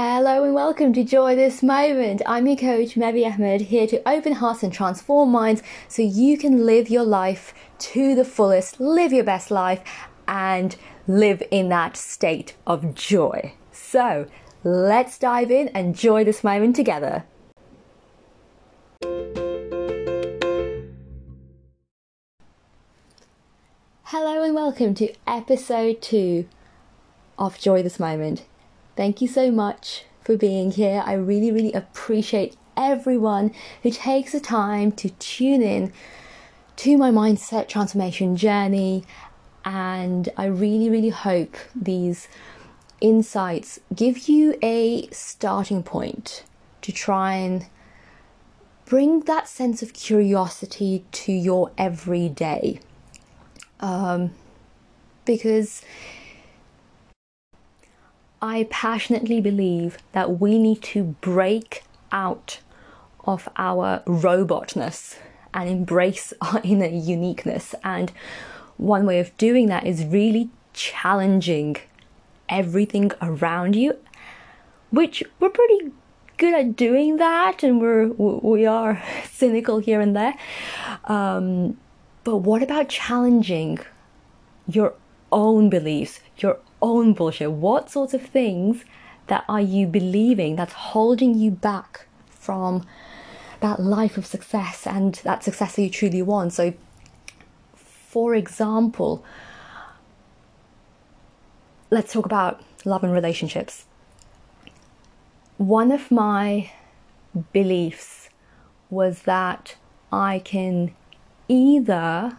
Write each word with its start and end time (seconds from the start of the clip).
Hello 0.00 0.44
and 0.44 0.54
welcome 0.54 0.92
to 0.92 1.02
Joy 1.02 1.34
This 1.34 1.60
Moment. 1.60 2.22
I'm 2.24 2.46
your 2.46 2.54
coach, 2.56 2.94
Mevi 2.94 3.26
Ahmed, 3.26 3.62
here 3.62 3.88
to 3.88 4.08
open 4.08 4.34
hearts 4.34 4.62
and 4.62 4.72
transform 4.72 5.32
minds 5.32 5.60
so 5.88 6.02
you 6.02 6.38
can 6.38 6.64
live 6.64 6.88
your 6.88 7.02
life 7.02 7.52
to 7.80 8.14
the 8.14 8.24
fullest, 8.24 8.78
live 8.78 9.12
your 9.12 9.24
best 9.24 9.50
life, 9.50 9.82
and 10.28 10.76
live 11.08 11.42
in 11.50 11.68
that 11.70 11.96
state 11.96 12.54
of 12.64 12.94
joy. 12.94 13.54
So 13.72 14.28
let's 14.62 15.18
dive 15.18 15.50
in 15.50 15.66
and 15.70 15.96
joy 15.96 16.22
this 16.22 16.44
moment 16.44 16.76
together. 16.76 17.24
Hello 24.04 24.44
and 24.44 24.54
welcome 24.54 24.94
to 24.94 25.12
episode 25.26 26.00
two 26.00 26.46
of 27.36 27.58
Joy 27.58 27.82
This 27.82 27.98
Moment. 27.98 28.44
Thank 28.98 29.22
you 29.22 29.28
so 29.28 29.52
much 29.52 30.02
for 30.24 30.36
being 30.36 30.72
here. 30.72 31.04
I 31.06 31.12
really, 31.12 31.52
really 31.52 31.72
appreciate 31.72 32.56
everyone 32.76 33.54
who 33.84 33.92
takes 33.92 34.32
the 34.32 34.40
time 34.40 34.90
to 34.90 35.10
tune 35.10 35.62
in 35.62 35.92
to 36.78 36.96
my 36.96 37.12
mindset 37.12 37.68
transformation 37.68 38.34
journey. 38.34 39.04
And 39.64 40.28
I 40.36 40.46
really, 40.46 40.90
really 40.90 41.10
hope 41.10 41.56
these 41.76 42.26
insights 43.00 43.78
give 43.94 44.28
you 44.28 44.58
a 44.62 45.08
starting 45.10 45.84
point 45.84 46.42
to 46.82 46.90
try 46.90 47.34
and 47.34 47.66
bring 48.84 49.20
that 49.20 49.46
sense 49.46 49.80
of 49.80 49.92
curiosity 49.92 51.04
to 51.12 51.30
your 51.30 51.70
everyday. 51.78 52.80
Um, 53.78 54.32
because 55.24 55.82
I 58.40 58.68
passionately 58.70 59.40
believe 59.40 59.98
that 60.12 60.40
we 60.40 60.58
need 60.58 60.82
to 60.82 61.16
break 61.20 61.84
out 62.12 62.60
of 63.24 63.48
our 63.56 64.02
robotness 64.06 65.16
and 65.52 65.68
embrace 65.68 66.32
our 66.40 66.60
inner 66.62 66.86
uniqueness. 66.86 67.74
And 67.82 68.12
one 68.76 69.06
way 69.06 69.20
of 69.20 69.36
doing 69.36 69.66
that 69.68 69.86
is 69.86 70.04
really 70.04 70.50
challenging 70.72 71.76
everything 72.48 73.10
around 73.20 73.74
you, 73.74 73.96
which 74.90 75.22
we're 75.40 75.50
pretty 75.50 75.92
good 76.36 76.54
at 76.54 76.76
doing 76.76 77.16
that, 77.16 77.64
and 77.64 77.80
we're 77.80 78.06
we 78.06 78.64
are 78.64 79.02
cynical 79.30 79.80
here 79.80 80.00
and 80.00 80.14
there. 80.14 80.34
Um, 81.04 81.76
but 82.24 82.36
what 82.38 82.62
about 82.62 82.88
challenging 82.88 83.80
your 84.66 84.94
own 85.32 85.68
beliefs, 85.68 86.20
your 86.38 86.58
own 86.80 87.12
bullshit? 87.12 87.52
What 87.52 87.90
sorts 87.90 88.14
of 88.14 88.22
things 88.22 88.84
that 89.26 89.44
are 89.48 89.60
you 89.60 89.86
believing 89.86 90.56
that's 90.56 90.72
holding 90.72 91.34
you 91.34 91.50
back 91.50 92.06
from 92.30 92.86
that 93.60 93.80
life 93.80 94.16
of 94.16 94.24
success 94.24 94.86
and 94.86 95.14
that 95.24 95.42
success 95.44 95.76
that 95.76 95.82
you 95.82 95.90
truly 95.90 96.22
want? 96.22 96.52
So, 96.52 96.74
for 97.74 98.34
example, 98.34 99.24
let's 101.90 102.12
talk 102.12 102.24
about 102.24 102.62
love 102.84 103.04
and 103.04 103.12
relationships. 103.12 103.84
One 105.56 105.90
of 105.90 106.10
my 106.10 106.70
beliefs 107.52 108.28
was 108.90 109.22
that 109.22 109.76
I 110.12 110.40
can 110.44 110.94
either 111.48 112.38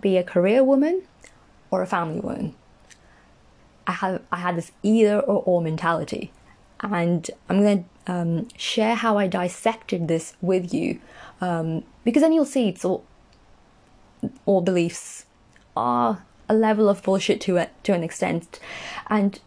be 0.00 0.16
a 0.16 0.22
career 0.22 0.64
woman 0.64 1.02
or 1.70 1.82
a 1.82 1.86
family 1.86 2.20
woman. 2.20 2.54
I 3.86 3.92
had 3.92 4.22
I 4.32 4.36
had 4.36 4.56
this 4.56 4.72
either 4.82 5.20
or 5.20 5.42
or 5.44 5.62
mentality, 5.62 6.32
and 6.80 7.30
I'm 7.48 7.62
going 7.62 7.84
to 7.84 8.12
um, 8.12 8.48
share 8.56 8.94
how 8.94 9.18
I 9.18 9.26
dissected 9.26 10.08
this 10.08 10.34
with 10.40 10.72
you, 10.72 11.00
um, 11.40 11.84
because 12.04 12.22
then 12.22 12.32
you'll 12.32 12.44
see 12.44 12.68
it's 12.68 12.84
all 12.84 13.04
all 14.44 14.60
beliefs 14.60 15.26
are 15.76 16.24
a 16.48 16.54
level 16.54 16.88
of 16.88 17.02
bullshit 17.02 17.40
to 17.42 17.56
it 17.56 17.70
to 17.84 17.92
an 17.92 18.02
extent, 18.02 18.60
and 19.08 19.40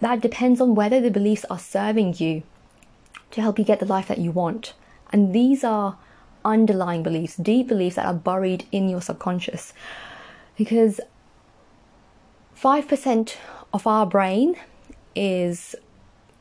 that 0.00 0.20
depends 0.20 0.60
on 0.60 0.74
whether 0.74 1.00
the 1.00 1.10
beliefs 1.10 1.44
are 1.50 1.58
serving 1.58 2.14
you 2.18 2.42
to 3.30 3.40
help 3.40 3.58
you 3.58 3.64
get 3.64 3.80
the 3.80 3.86
life 3.86 4.08
that 4.08 4.18
you 4.18 4.30
want, 4.30 4.74
and 5.12 5.32
these 5.32 5.64
are 5.64 5.98
underlying 6.44 7.02
beliefs, 7.02 7.36
deep 7.36 7.66
beliefs 7.66 7.96
that 7.96 8.06
are 8.06 8.14
buried 8.14 8.66
in 8.70 8.88
your 8.88 9.02
subconscious, 9.02 9.72
because 10.56 11.00
5% 12.56 13.36
of 13.76 13.86
our 13.86 14.06
brain 14.06 14.56
is 15.14 15.76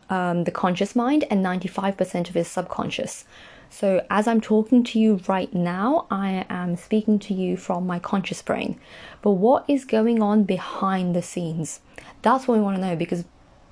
um, 0.10 0.46
the 0.46 0.52
conscious 0.52 0.96
mind, 0.96 1.26
and 1.30 1.46
95% 1.46 2.30
of 2.30 2.38
it 2.38 2.40
is 2.40 2.48
subconscious. 2.48 3.26
So, 3.70 4.06
as 4.10 4.26
I'm 4.28 4.40
talking 4.40 4.84
to 4.86 5.00
you 5.00 5.20
right 5.28 5.54
now, 5.54 6.08
I 6.10 6.46
am 6.50 6.78
speaking 6.78 7.20
to 7.20 7.34
you 7.34 7.58
from 7.58 7.86
my 7.86 8.00
conscious 8.00 8.42
brain. 8.42 8.80
But 9.22 9.32
what 9.32 9.66
is 9.68 9.84
going 9.84 10.22
on 10.22 10.44
behind 10.44 11.14
the 11.14 11.22
scenes? 11.22 11.82
That's 12.22 12.48
what 12.48 12.58
we 12.58 12.64
want 12.64 12.78
to 12.78 12.82
know 12.82 12.96
because 12.96 13.26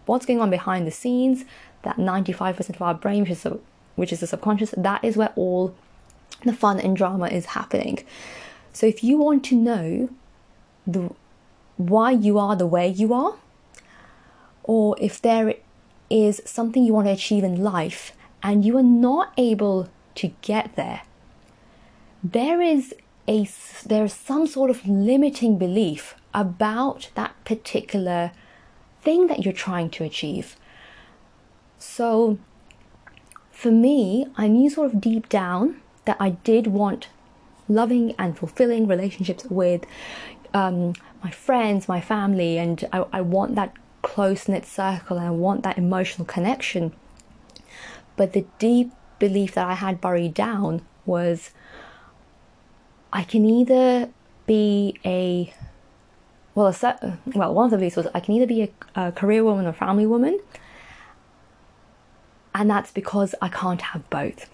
what's 0.05 0.25
going 0.25 0.41
on 0.41 0.49
behind 0.49 0.85
the 0.85 0.91
scenes, 0.91 1.45
that 1.83 1.95
95% 1.95 2.69
of 2.71 2.81
our 2.81 2.93
brain, 2.93 3.21
which 3.21 3.31
is, 3.31 3.43
the, 3.43 3.59
which 3.95 4.11
is 4.11 4.19
the 4.19 4.27
subconscious, 4.27 4.73
that 4.75 5.03
is 5.05 5.15
where 5.15 5.31
all 5.37 5.73
the 6.43 6.53
fun 6.53 6.81
and 6.81 6.97
drama 6.97 7.27
is 7.27 7.45
happening. 7.57 8.03
So, 8.73 8.87
if 8.87 9.05
you 9.05 9.17
want 9.17 9.45
to 9.45 9.55
know 9.55 10.09
the 10.85 11.11
why 11.77 12.11
you 12.11 12.37
are 12.37 12.57
the 12.57 12.67
way 12.67 12.89
you 12.89 13.13
are, 13.13 13.35
or 14.63 14.95
if 14.99 15.21
there 15.21 15.55
is 16.09 16.41
something 16.45 16.83
you 16.83 16.93
want 16.93 17.07
to 17.07 17.11
achieve 17.13 17.43
in 17.43 17.61
life 17.61 18.13
and 18.41 18.65
you 18.65 18.77
are 18.77 18.83
not 18.83 19.33
able 19.37 19.89
to 20.15 20.33
get 20.41 20.75
there, 20.75 21.01
there 22.23 22.61
is 22.61 22.93
a 23.27 23.47
there's 23.85 24.13
some 24.13 24.47
sort 24.47 24.69
of 24.69 24.85
limiting 24.87 25.57
belief 25.57 26.15
about 26.33 27.09
that 27.15 27.33
particular 27.45 28.31
thing 29.01 29.27
that 29.27 29.43
you're 29.43 29.53
trying 29.53 29.89
to 29.89 30.03
achieve. 30.03 30.55
So 31.77 32.37
for 33.51 33.71
me, 33.71 34.27
I 34.35 34.47
knew 34.47 34.69
sort 34.69 34.93
of 34.93 35.01
deep 35.01 35.29
down 35.29 35.81
that 36.05 36.17
I 36.19 36.31
did 36.31 36.67
want 36.67 37.07
loving 37.69 38.13
and 38.17 38.37
fulfilling 38.37 38.87
relationships 38.87 39.45
with 39.45 39.85
um, 40.53 40.93
my 41.23 41.31
friends, 41.31 41.87
my 41.87 42.01
family, 42.01 42.57
and 42.57 42.83
I, 42.91 43.05
I 43.13 43.21
want 43.21 43.55
that 43.55 43.73
close 44.03 44.47
knit 44.47 44.65
circle 44.65 45.17
and 45.17 45.25
I 45.25 45.31
want 45.31 45.63
that 45.63 45.79
emotional 45.79 46.25
connection. 46.25 46.93
But 48.15 48.33
the 48.33 48.45
deep 48.59 48.91
belief 49.17 49.55
that 49.55 49.67
I 49.67 49.73
had 49.73 49.99
buried 49.99 50.35
down 50.35 50.85
was 51.05 51.49
I 53.11 53.23
can 53.23 53.45
either 53.45 54.09
be 54.45 54.99
a 55.03 55.53
well, 56.55 56.67
a, 56.67 57.17
well, 57.25 57.53
one 57.53 57.65
of 57.65 57.71
the 57.71 57.77
beliefs 57.77 57.95
was 57.95 58.07
I 58.13 58.19
can 58.19 58.35
either 58.35 58.45
be 58.45 58.63
a, 58.63 59.07
a 59.07 59.11
career 59.11 59.43
woman 59.43 59.65
or 59.65 59.73
family 59.73 60.05
woman, 60.05 60.39
and 62.53 62.69
that's 62.69 62.91
because 62.91 63.33
I 63.41 63.49
can't 63.49 63.81
have 63.81 64.07
both. 64.11 64.49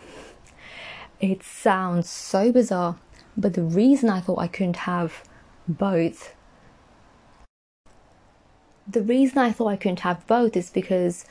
It 1.20 1.44
sounds 1.44 2.10
so 2.10 2.54
bizarre, 2.54 2.98
but 3.36 3.54
the 3.56 3.64
reason 3.64 4.10
I 4.10 4.22
thought 4.22 4.40
I 4.40 4.48
couldn't 4.48 4.78
have 4.78 5.24
both 5.68 6.34
the 8.90 9.02
reason 9.02 9.38
I 9.38 9.52
thought 9.52 9.68
I 9.68 9.76
couldn't 9.76 10.02
have 10.02 10.26
both 10.28 10.56
is 10.58 10.70
because 10.70 11.26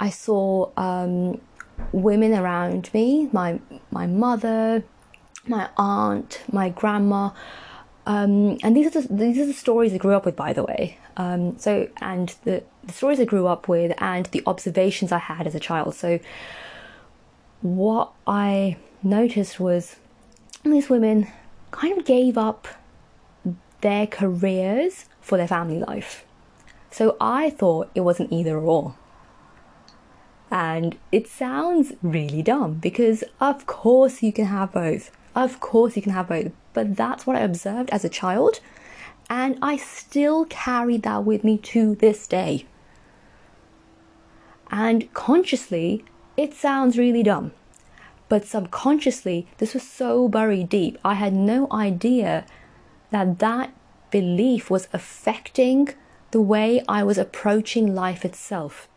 I 0.00 0.10
saw 0.10 0.70
um, 0.76 1.40
women 1.92 2.34
around 2.34 2.92
me, 2.92 3.28
my 3.32 3.60
my 3.90 4.06
mother, 4.06 4.84
my 5.46 5.68
aunt, 5.76 6.42
my 6.52 6.68
grandma, 6.68 7.30
um, 8.06 8.58
and 8.62 8.76
these 8.76 8.86
are 8.86 9.02
the, 9.02 9.08
these 9.14 9.38
are 9.38 9.46
the 9.46 9.52
stories 9.52 9.92
I 9.92 9.98
grew 9.98 10.14
up 10.14 10.24
with, 10.24 10.36
by 10.36 10.52
the 10.52 10.64
way. 10.64 10.98
Um, 11.16 11.58
so 11.58 11.88
and 12.00 12.34
the, 12.44 12.62
the 12.84 12.92
stories 12.92 13.20
I 13.20 13.24
grew 13.24 13.46
up 13.46 13.68
with 13.68 13.92
and 13.98 14.26
the 14.26 14.42
observations 14.46 15.12
I 15.12 15.18
had 15.18 15.46
as 15.46 15.54
a 15.54 15.60
child. 15.60 15.94
So 15.94 16.20
what 17.60 18.12
I 18.26 18.76
noticed 19.02 19.58
was 19.58 19.96
these 20.64 20.88
women 20.88 21.28
kind 21.70 21.98
of 21.98 22.04
gave 22.04 22.38
up 22.38 22.68
their 23.80 24.06
careers 24.06 25.06
for 25.20 25.38
their 25.38 25.48
family 25.48 25.78
life. 25.78 26.24
So 26.90 27.16
I 27.20 27.50
thought 27.50 27.90
it 27.94 28.00
was 28.00 28.20
an 28.20 28.32
either 28.32 28.58
or. 28.58 28.94
And 30.50 30.96
it 31.12 31.26
sounds 31.26 31.92
really 32.02 32.42
dumb 32.42 32.74
because, 32.74 33.22
of 33.40 33.66
course, 33.66 34.22
you 34.22 34.32
can 34.32 34.46
have 34.46 34.72
both. 34.72 35.10
Of 35.34 35.60
course, 35.60 35.94
you 35.96 36.02
can 36.02 36.12
have 36.12 36.28
both. 36.28 36.52
But 36.72 36.96
that's 36.96 37.26
what 37.26 37.36
I 37.36 37.40
observed 37.40 37.90
as 37.90 38.04
a 38.04 38.08
child. 38.08 38.60
And 39.28 39.58
I 39.60 39.76
still 39.76 40.46
carry 40.46 40.96
that 40.98 41.24
with 41.24 41.44
me 41.44 41.58
to 41.58 41.94
this 41.96 42.26
day. 42.26 42.64
And 44.70 45.12
consciously, 45.12 46.04
it 46.36 46.54
sounds 46.54 46.96
really 46.96 47.22
dumb. 47.22 47.52
But 48.28 48.46
subconsciously, 48.46 49.46
this 49.58 49.74
was 49.74 49.82
so 49.82 50.28
buried 50.28 50.68
deep. 50.68 50.98
I 51.04 51.14
had 51.14 51.34
no 51.34 51.66
idea 51.70 52.46
that 53.10 53.38
that 53.38 53.72
belief 54.10 54.70
was 54.70 54.88
affecting 54.92 55.90
the 56.30 56.40
way 56.40 56.82
I 56.88 57.02
was 57.02 57.18
approaching 57.18 57.94
life 57.94 58.24
itself. 58.24 58.88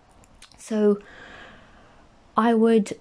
So 0.58 1.00
I 2.36 2.54
would 2.54 2.98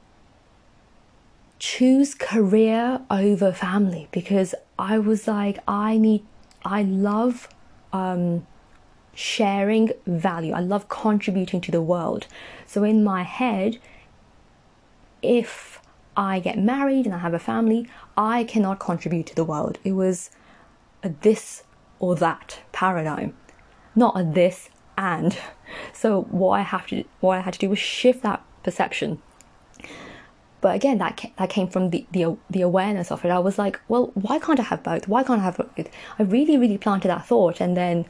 choose 1.59 2.15
career 2.15 3.01
over 3.11 3.53
family 3.53 4.09
because 4.11 4.55
I 4.79 4.99
was 4.99 5.29
like, 5.29 5.59
I 5.69 5.99
need, 5.99 6.25
I 6.65 6.83
love 6.83 7.49
um, 7.93 8.47
sharing 9.15 9.91
value. 10.07 10.53
I 10.53 10.61
love 10.61 10.89
contributing 10.89 11.61
to 11.63 11.71
the 11.71 11.83
world. 11.83 12.27
So 12.67 12.83
in 12.85 13.05
my 13.05 13.23
head, 13.23 13.79
if 15.23 15.83
I 16.17 16.41
get 16.41 16.59
married 16.59 17.07
and 17.07 17.15
I 17.15 17.19
have 17.19 17.35
a 17.35 17.39
family, 17.39 17.89
I 18.17 18.45
cannot 18.45 18.81
contribute 18.81 19.27
to 19.27 19.35
the 19.35 19.45
world. 19.45 19.79
It 19.85 19.93
was 19.93 20.31
a 21.03 21.11
this 21.21 21.63
or 21.99 22.17
that 22.17 22.61
paradigm, 22.73 23.35
not 23.95 24.19
a 24.19 24.25
this 24.25 24.71
and. 24.97 25.37
So 25.93 26.23
what 26.23 26.59
I 26.59 26.63
have 26.63 26.87
to, 26.89 27.05
what 27.21 27.39
I 27.39 27.41
had 27.43 27.55
to 27.55 27.61
do 27.61 27.71
was 27.71 27.79
shift 27.79 28.23
that 28.23 28.43
perception 28.65 29.23
but 30.61 30.75
again, 30.75 30.99
that 30.99 31.31
that 31.37 31.49
came 31.49 31.69
from 31.69 31.91
the, 31.91 32.07
the 32.13 32.37
the 32.51 32.61
awareness 32.61 33.11
of 33.11 33.25
it. 33.25 33.31
I 33.31 33.39
was 33.39 33.59
like, 33.59 33.81
well, 33.89 34.11
why 34.15 34.39
can't 34.39 34.61
I 34.61 34.65
have 34.65 34.83
both? 34.83 35.09
Why 35.09 35.23
can't 35.23 35.41
I 35.41 35.45
have 35.45 35.57
both? 35.57 35.89
I 36.19 36.23
really, 36.23 36.59
really 36.59 36.79
planted 36.79 37.09
that 37.09 37.27
thought, 37.27 37.61
and 37.61 37.77
then 37.77 38.07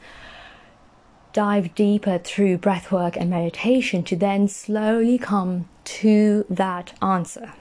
dive 1.33 1.73
deeper 1.75 2.17
through 2.17 2.57
breath 2.57 2.91
work 2.91 3.15
and 3.15 3.29
meditation 3.29 4.03
to 4.03 4.17
then 4.17 4.49
slowly 4.49 5.17
come 5.17 5.69
to 5.85 6.45
that 6.49 6.93
answer. 7.01 7.53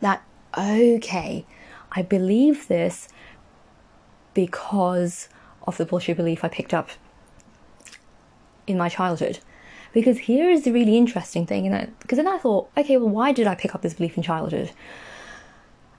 That 0.00 0.22
okay, 0.56 1.46
I 1.92 2.02
believe 2.02 2.68
this 2.68 3.08
because 4.34 5.30
of 5.66 5.78
the 5.78 5.86
bullshit 5.86 6.18
belief 6.18 6.44
I 6.44 6.48
picked 6.48 6.74
up 6.74 6.90
in 8.66 8.78
my 8.78 8.88
childhood. 8.88 9.38
Because 9.92 10.18
here 10.18 10.50
is 10.50 10.64
the 10.64 10.72
really 10.72 10.96
interesting 10.98 11.46
thing, 11.46 11.66
and 11.66 11.98
because 12.00 12.16
then 12.16 12.28
I 12.28 12.38
thought, 12.38 12.68
okay, 12.76 12.96
well, 12.96 13.08
why 13.08 13.32
did 13.32 13.46
I 13.46 13.54
pick 13.54 13.74
up 13.74 13.82
this 13.82 13.94
belief 13.94 14.16
in 14.16 14.22
childhood? 14.22 14.72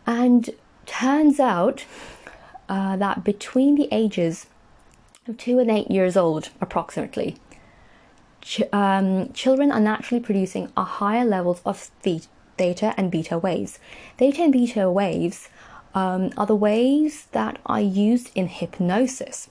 And 0.05 0.49
turns 0.85 1.39
out 1.39 1.85
uh, 2.69 2.95
that 2.97 3.23
between 3.23 3.75
the 3.75 3.87
ages 3.91 4.47
of 5.27 5.37
two 5.37 5.59
and 5.59 5.71
eight 5.71 5.89
years 5.89 6.15
old, 6.15 6.49
approximately, 6.61 7.37
ch- 8.41 8.61
um, 8.71 9.31
children 9.33 9.71
are 9.71 9.79
naturally 9.79 10.21
producing 10.21 10.71
a 10.77 10.83
higher 10.83 11.25
levels 11.25 11.61
of 11.65 11.89
theta 12.01 12.93
and 12.97 13.11
beta 13.11 13.37
waves. 13.37 13.79
Theta 14.17 14.43
and 14.43 14.53
beta 14.53 14.89
waves 14.89 15.49
um, 15.93 16.31
are 16.37 16.45
the 16.45 16.55
waves 16.55 17.25
that 17.31 17.59
are 17.65 17.81
used 17.81 18.31
in 18.35 18.47
hypnosis. 18.47 19.49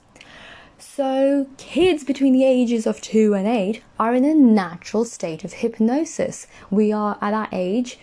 So, 0.79 1.47
kids 1.57 2.03
between 2.03 2.33
the 2.33 2.45
ages 2.45 2.85
of 2.85 3.01
2 3.01 3.33
and 3.33 3.47
8 3.47 3.81
are 3.99 4.13
in 4.13 4.23
a 4.23 4.35
natural 4.35 5.05
state 5.05 5.43
of 5.43 5.53
hypnosis. 5.53 6.45
We 6.69 6.91
are 6.91 7.17
at 7.19 7.31
that 7.31 7.49
age 7.51 7.97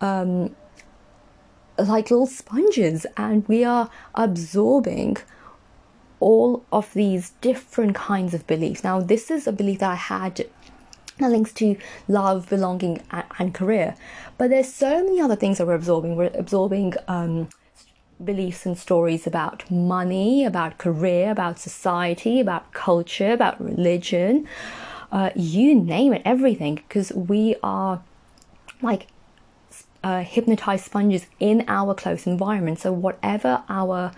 um, 0.00 0.54
like 1.78 2.10
little 2.10 2.26
sponges 2.26 3.04
and 3.16 3.46
we 3.48 3.64
are 3.64 3.90
absorbing 4.14 5.16
all 6.20 6.64
of 6.72 6.92
these 6.94 7.30
different 7.40 7.96
kinds 7.96 8.32
of 8.32 8.46
beliefs. 8.46 8.84
Now, 8.84 9.00
this 9.00 9.30
is 9.30 9.46
a 9.46 9.52
belief 9.52 9.80
that 9.80 9.90
I 9.90 9.96
had 9.96 10.46
that 11.18 11.30
links 11.30 11.52
to 11.54 11.76
love, 12.08 12.48
belonging, 12.48 13.02
and, 13.38 13.54
career. 13.54 13.96
But 14.38 14.50
there's 14.50 14.72
so 14.72 15.02
many 15.04 15.20
other 15.20 15.36
things 15.36 15.58
that 15.58 15.66
we're 15.66 15.74
absorbing. 15.74 16.16
We're 16.16 16.30
absorbing 16.34 16.94
um, 17.08 17.48
beliefs 18.22 18.66
and 18.66 18.76
stories 18.76 19.26
about 19.26 19.70
money, 19.70 20.44
about 20.44 20.78
career, 20.78 21.30
about 21.30 21.58
society, 21.58 22.40
about 22.40 22.72
culture, 22.72 23.32
about 23.32 23.62
religion, 23.62 24.46
uh, 25.12 25.30
you 25.34 25.74
name 25.74 26.12
it, 26.12 26.22
everything, 26.24 26.76
because 26.76 27.12
we 27.12 27.56
are 27.62 28.02
like 28.82 29.06
uh, 30.02 30.22
hypnotized 30.22 30.84
sponges 30.84 31.26
in 31.40 31.64
our 31.68 31.94
close 31.94 32.26
environment. 32.26 32.78
So, 32.80 32.92
whatever 32.92 33.62
our 33.68 34.12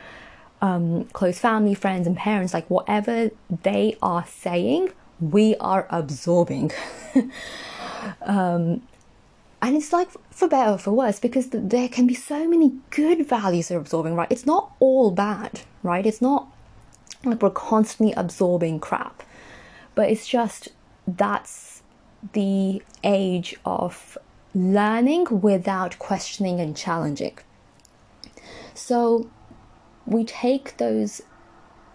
um, 0.60 1.04
close 1.06 1.38
family, 1.38 1.74
friends, 1.74 2.06
and 2.06 2.16
parents, 2.16 2.54
like 2.54 2.68
whatever 2.68 3.30
they 3.62 3.96
are 4.02 4.26
saying, 4.26 4.90
we 5.20 5.54
are 5.56 5.86
absorbing. 5.90 6.72
um, 8.22 8.82
and 9.66 9.74
it's 9.74 9.92
like 9.92 10.08
for 10.30 10.46
better 10.46 10.74
or 10.74 10.78
for 10.78 10.92
worse 10.92 11.18
because 11.18 11.48
there 11.50 11.88
can 11.88 12.06
be 12.06 12.14
so 12.14 12.46
many 12.46 12.72
good 12.90 13.26
values 13.26 13.66
they're 13.66 13.80
absorbing 13.80 14.14
right? 14.14 14.30
It's 14.30 14.46
not 14.46 14.70
all 14.78 15.10
bad 15.10 15.62
right? 15.82 16.06
It's 16.06 16.22
not 16.22 16.46
like 17.24 17.42
we're 17.42 17.50
constantly 17.50 18.14
absorbing 18.14 18.78
crap 18.78 19.24
but 19.96 20.08
it's 20.08 20.28
just 20.28 20.68
that's 21.08 21.82
the 22.32 22.80
age 23.02 23.56
of 23.64 24.16
learning 24.54 25.40
without 25.40 25.98
questioning 25.98 26.60
and 26.60 26.76
challenging. 26.76 27.36
So 28.72 29.28
we 30.06 30.24
take 30.24 30.76
those 30.76 31.22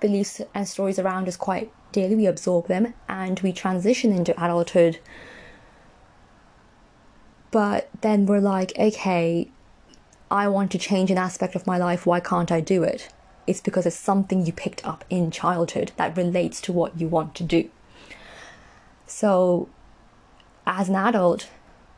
beliefs 0.01 0.41
and 0.53 0.67
stories 0.67 0.99
around 0.99 1.29
us 1.29 1.37
quite 1.37 1.71
dearly 1.93 2.15
we 2.15 2.25
absorb 2.25 2.67
them 2.67 2.93
and 3.07 3.39
we 3.39 3.53
transition 3.53 4.11
into 4.11 4.33
adulthood 4.43 4.99
but 7.51 7.89
then 7.99 8.25
we're 8.25 8.39
like, 8.39 8.73
okay, 8.79 9.51
I 10.31 10.47
want 10.47 10.71
to 10.71 10.77
change 10.77 11.11
an 11.11 11.17
aspect 11.17 11.55
of 11.55 11.67
my 11.67 11.77
life. 11.77 12.05
Why 12.05 12.21
can't 12.21 12.51
I 12.51 12.61
do 12.61 12.83
it? 12.83 13.09
It's 13.45 13.59
because 13.59 13.85
it's 13.85 13.97
something 13.97 14.45
you 14.45 14.53
picked 14.53 14.85
up 14.87 15.03
in 15.09 15.29
childhood 15.29 15.91
that 15.97 16.15
relates 16.15 16.61
to 16.61 16.71
what 16.71 16.99
you 16.99 17.09
want 17.09 17.35
to 17.35 17.43
do. 17.43 17.69
So, 19.05 19.67
as 20.65 20.87
an 20.87 20.95
adult, 20.95 21.49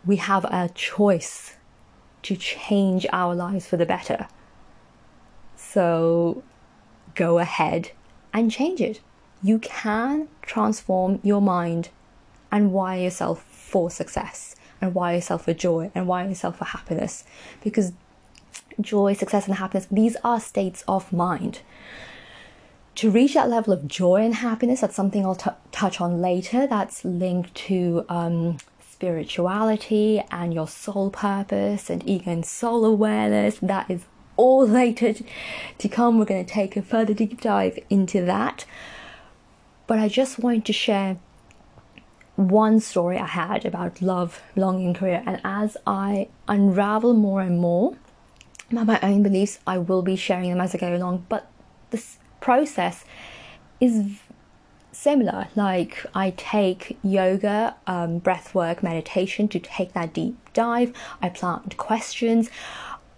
we 0.03 0.15
have 0.15 0.45
a 0.45 0.69
choice 0.73 1.55
to 2.23 2.35
change 2.35 3.05
our 3.13 3.35
lives 3.35 3.67
for 3.67 3.77
the 3.77 3.85
better. 3.85 4.27
So, 5.55 6.43
go 7.13 7.37
ahead 7.37 7.91
and 8.33 8.49
change 8.49 8.81
it. 8.81 9.01
You 9.43 9.59
can 9.59 10.27
transform 10.41 11.19
your 11.21 11.41
mind 11.41 11.89
and 12.51 12.71
wire 12.71 13.01
yourself 13.01 13.43
for 13.43 13.91
success 13.91 14.55
and 14.83 14.93
wire 14.93 15.15
yourself 15.15 15.45
for 15.45 15.53
joy 15.53 15.89
and 15.95 16.07
wire 16.07 16.27
yourself 16.27 16.57
for 16.57 16.65
happiness 16.65 17.23
because 17.63 17.93
joy, 18.81 19.13
success, 19.13 19.47
and 19.47 19.55
happiness, 19.55 19.87
these 19.89 20.17
are 20.23 20.39
states 20.39 20.83
of 20.87 21.11
mind. 21.13 21.61
To 22.95 23.09
reach 23.09 23.33
that 23.33 23.49
level 23.49 23.73
of 23.73 23.87
joy 23.87 24.23
and 24.23 24.35
happiness, 24.35 24.81
that's 24.81 24.95
something 24.95 25.25
I'll 25.25 25.35
t- 25.35 25.49
touch 25.71 26.01
on 26.01 26.21
later, 26.21 26.67
that's 26.67 27.03
linked 27.05 27.55
to 27.55 28.05
um, 28.09 28.57
spirituality 28.87 30.21
and 30.29 30.53
your 30.53 30.67
soul 30.67 31.09
purpose 31.09 31.89
and 31.89 32.07
ego 32.07 32.31
and 32.31 32.45
soul 32.45 32.85
awareness. 32.85 33.57
That 33.61 33.89
is 33.89 34.03
all 34.35 34.67
later 34.81 35.13
to 35.77 35.89
come. 35.89 36.19
We're 36.19 36.25
going 36.25 36.45
to 36.45 36.51
take 36.51 36.75
a 36.75 36.81
further 36.81 37.13
deep 37.13 37.41
dive 37.41 37.79
into 37.89 38.23
that. 38.25 38.65
But 39.87 39.99
I 39.99 40.07
just 40.07 40.39
wanted 40.39 40.65
to 40.65 40.73
share 40.73 41.17
one 42.35 42.79
story 42.79 43.17
I 43.17 43.27
had 43.27 43.65
about 43.65 44.01
love, 44.01 44.41
longing, 44.55 44.93
career, 44.93 45.23
and 45.25 45.39
as 45.43 45.77
I 45.85 46.29
unravel 46.47 47.13
more 47.13 47.41
and 47.41 47.59
more 47.59 47.95
my 48.73 48.99
own 49.03 49.21
beliefs, 49.21 49.59
I 49.67 49.77
will 49.77 50.01
be 50.01 50.15
sharing 50.15 50.49
them 50.49 50.59
as 50.59 50.73
I 50.73 50.77
go 50.79 50.95
along. 50.95 51.25
But 51.29 51.47
this 51.91 52.17
process 52.41 53.05
is 53.79 54.19
similar. 54.91 55.47
Like 55.55 56.05
I 56.15 56.31
take 56.31 56.97
yoga, 57.03 57.75
um, 57.85 58.19
breath 58.19 58.55
work, 58.55 58.81
meditation 58.81 59.47
to 59.49 59.59
take 59.59 59.93
that 59.93 60.13
deep 60.13 60.37
dive. 60.53 60.93
I 61.21 61.29
plant 61.29 61.77
questions. 61.77 62.49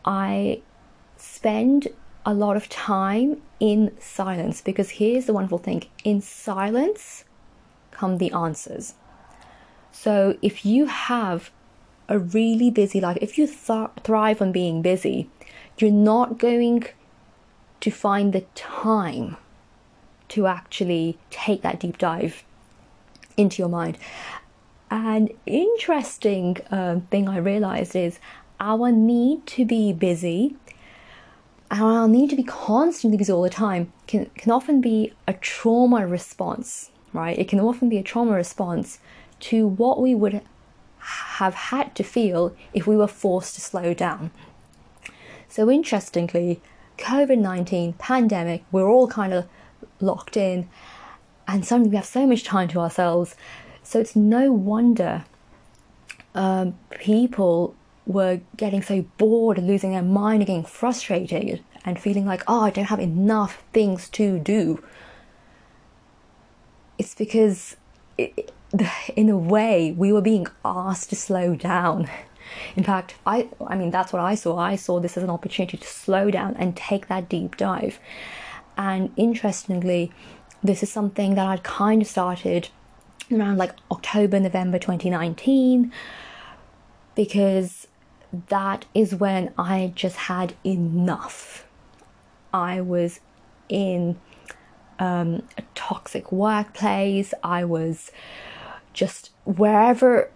I 0.04 0.62
spend 1.18 1.88
a 2.26 2.34
lot 2.34 2.58
of 2.58 2.68
time 2.70 3.42
in 3.60 3.96
silence 4.00 4.62
because 4.62 4.92
here's 4.92 5.26
the 5.26 5.34
wonderful 5.34 5.60
thing 5.60 5.86
in 6.04 6.22
silence 6.22 7.24
come 7.92 8.18
the 8.18 8.32
answers. 8.32 8.96
So 9.98 10.38
if 10.42 10.66
you 10.66 10.86
have 10.88 11.52
a 12.10 12.20
really 12.20 12.70
busy 12.70 13.00
life, 13.00 13.18
if 13.22 13.38
you 13.38 13.48
th- 13.48 13.90
thrive 14.04 14.42
on 14.42 14.52
being 14.52 14.82
busy, 14.82 15.30
you're 15.80 15.90
not 15.90 16.38
going 16.38 16.84
to 17.80 17.92
find 17.92 18.34
the 18.34 18.42
time 18.54 19.38
to 20.28 20.48
actually 20.48 21.18
take 21.30 21.62
that 21.62 21.80
deep 21.80 21.98
dive 21.98 22.44
into 23.38 23.62
your 23.62 23.70
mind. 23.70 23.98
An 24.92 25.30
interesting 25.46 26.58
um, 26.70 27.02
thing 27.10 27.30
I 27.30 27.38
realized 27.38 27.96
is 27.96 28.20
our 28.60 28.92
need 28.92 29.48
to 29.48 29.66
be 29.66 29.94
busy, 29.94 30.58
our 31.72 32.08
need 32.08 32.30
to 32.32 32.36
be 32.36 32.44
constantly 32.44 33.18
busy 33.18 33.32
all 33.32 33.44
the 33.44 33.50
time 33.50 33.94
can, 34.08 34.26
can 34.36 34.52
often 34.52 34.82
be 34.82 35.14
a 35.26 35.34
trauma 35.34 36.06
response, 36.06 36.92
right? 37.14 37.40
It 37.40 37.48
can 37.48 37.62
often 37.62 37.88
be 37.88 37.98
a 37.98 38.04
trauma 38.04 38.34
response 38.34 39.00
to 39.42 39.68
what 39.68 40.02
we 40.02 40.16
would 40.16 40.42
have 41.00 41.54
had 41.54 41.96
to 41.96 42.04
feel 42.04 42.56
if 42.74 42.88
we 42.88 42.96
were 42.96 43.08
forced 43.08 43.56
to 43.56 43.62
slow 43.62 43.94
down. 43.94 44.32
So, 45.48 45.70
interestingly, 45.70 46.62
COVID 46.98 47.38
19, 47.38 47.94
pandemic, 47.94 48.64
we're 48.72 48.90
all 48.90 49.08
kind 49.08 49.34
of 49.34 49.46
locked 50.00 50.36
in, 50.36 50.68
and 51.48 51.66
suddenly 51.66 51.90
we 51.90 51.96
have 51.96 52.06
so 52.06 52.26
much 52.26 52.44
time 52.44 52.68
to 52.70 52.80
ourselves. 52.80 53.36
So, 53.84 54.00
it's 54.00 54.16
no 54.16 54.52
wonder 54.52 55.26
um, 56.34 56.78
people 57.00 57.76
were 58.06 58.42
getting 58.58 58.82
so 58.82 59.06
bored 59.18 59.58
and 59.58 59.68
losing 59.68 59.92
their 59.92 60.04
mind 60.04 60.42
and 60.42 60.48
getting 60.48 60.66
frustrated 60.66 61.64
and 61.84 62.00
feeling 62.00 62.26
like, 62.26 62.44
oh, 62.48 62.62
I 62.62 62.70
don't 62.70 62.86
have 62.86 63.00
enough 63.00 63.64
things 63.74 64.10
to 64.10 64.40
do. 64.40 64.84
It's 66.98 67.16
because, 67.16 67.78
it, 68.18 68.52
in 69.16 69.30
a 69.30 69.38
way, 69.38 69.92
we 69.92 70.12
were 70.12 70.22
being 70.22 70.48
asked 70.64 71.10
to 71.10 71.16
slow 71.16 71.56
down. 71.56 72.10
In 72.76 72.84
fact, 72.84 73.16
I, 73.26 73.50
I 73.68 73.76
mean, 73.76 73.92
that's 73.92 74.14
what 74.14 74.22
I 74.22 74.36
saw. 74.36 74.58
I 74.58 74.76
saw 74.76 75.00
this 75.00 75.18
as 75.18 75.24
an 75.24 75.30
opportunity 75.30 75.78
to 75.78 75.88
slow 75.88 76.32
down 76.32 76.56
and 76.58 76.76
take 76.76 77.08
that 77.08 77.28
deep 77.30 77.58
dive. 77.58 78.00
And 78.78 79.12
interestingly, 79.18 80.12
this 80.64 80.84
is 80.84 80.92
something 80.92 81.36
that 81.36 81.48
I'd 81.48 81.64
kind 81.64 82.02
of 82.02 82.08
started 82.08 82.70
around 83.32 83.58
like 83.58 83.74
October, 83.92 84.40
November 84.40 84.78
2019, 84.78 85.92
because 87.16 87.88
that 88.50 88.86
is 88.94 89.16
when 89.16 89.54
I 89.58 89.94
just 89.96 90.16
had 90.16 90.56
enough. 90.66 91.66
I 92.54 92.82
was 92.82 93.20
in 93.70 94.20
um, 95.00 95.44
a 95.58 95.64
toxic 95.74 96.32
workplace. 96.32 97.34
I 97.44 97.66
was 97.66 98.12
just 98.96 99.30
wherever, 99.44 100.32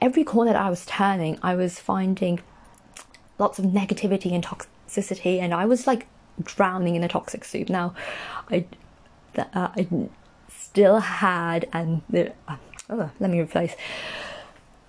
every 0.00 0.24
corner 0.24 0.52
that 0.52 0.62
I 0.62 0.70
was 0.70 0.86
turning, 0.86 1.38
I 1.42 1.56
was 1.56 1.80
finding 1.80 2.40
lots 3.38 3.58
of 3.58 3.66
negativity 3.66 4.32
and 4.32 4.42
toxicity, 4.42 5.40
and 5.40 5.52
I 5.52 5.66
was 5.66 5.86
like 5.86 6.06
drowning 6.42 6.94
in 6.94 7.02
a 7.02 7.08
toxic 7.08 7.44
soup. 7.44 7.68
Now, 7.68 7.92
I, 8.50 8.66
uh, 9.36 9.44
I 9.52 9.88
still 10.48 11.00
had, 11.00 11.68
and 11.72 12.02
uh, 12.16 12.56
oh, 12.88 13.10
let 13.18 13.30
me 13.30 13.40
replace. 13.40 13.74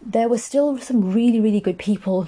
There 0.01 0.29
were 0.29 0.38
still 0.38 0.77
some 0.77 1.12
really, 1.12 1.41
really 1.41 1.60
good 1.60 1.79
people 1.79 2.27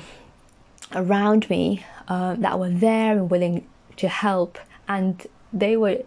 around 0.95 1.47
me 1.47 1.85
uh, 2.07 2.33
that 2.35 2.57
were 2.57 2.71
there 2.71 3.11
and 3.13 3.29
willing 3.29 3.67
to 3.97 4.07
help, 4.07 4.57
and 4.87 5.27
they 5.53 5.77
were, 5.77 6.03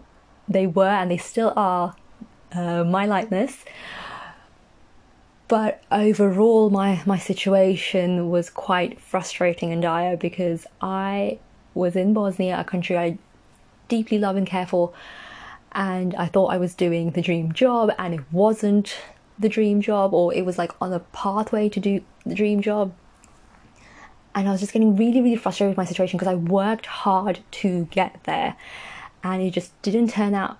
they 0.48 0.66
were, 0.66 0.88
and 0.88 1.12
they 1.12 1.16
still 1.16 1.52
are 1.54 1.94
uh, 2.52 2.82
my 2.82 3.06
likeness. 3.06 3.64
But 5.50 5.82
overall, 5.90 6.70
my 6.70 7.02
my 7.04 7.18
situation 7.18 8.30
was 8.30 8.48
quite 8.48 9.00
frustrating 9.00 9.72
and 9.72 9.82
dire 9.82 10.16
because 10.16 10.64
I 10.80 11.40
was 11.74 11.96
in 11.96 12.14
Bosnia, 12.14 12.60
a 12.60 12.62
country 12.62 12.96
I 12.96 13.18
deeply 13.88 14.16
love 14.16 14.36
and 14.36 14.46
care 14.46 14.64
for, 14.64 14.92
and 15.72 16.14
I 16.14 16.26
thought 16.26 16.52
I 16.52 16.56
was 16.56 16.74
doing 16.74 17.10
the 17.10 17.20
dream 17.20 17.50
job, 17.50 17.90
and 17.98 18.14
it 18.14 18.20
wasn't 18.30 18.96
the 19.40 19.48
dream 19.48 19.80
job, 19.80 20.14
or 20.14 20.32
it 20.32 20.46
was 20.46 20.56
like 20.56 20.70
on 20.80 20.92
a 20.92 21.00
pathway 21.00 21.68
to 21.70 21.80
do 21.80 22.00
the 22.24 22.36
dream 22.36 22.60
job. 22.60 22.94
And 24.36 24.46
I 24.48 24.52
was 24.52 24.60
just 24.60 24.72
getting 24.72 24.94
really, 24.94 25.20
really 25.20 25.34
frustrated 25.34 25.72
with 25.72 25.78
my 25.78 25.84
situation 25.84 26.16
because 26.16 26.32
I 26.32 26.36
worked 26.36 26.86
hard 26.86 27.40
to 27.62 27.88
get 27.90 28.22
there, 28.22 28.54
and 29.24 29.42
it 29.42 29.50
just 29.50 29.72
didn't 29.82 30.10
turn 30.10 30.32
out 30.32 30.58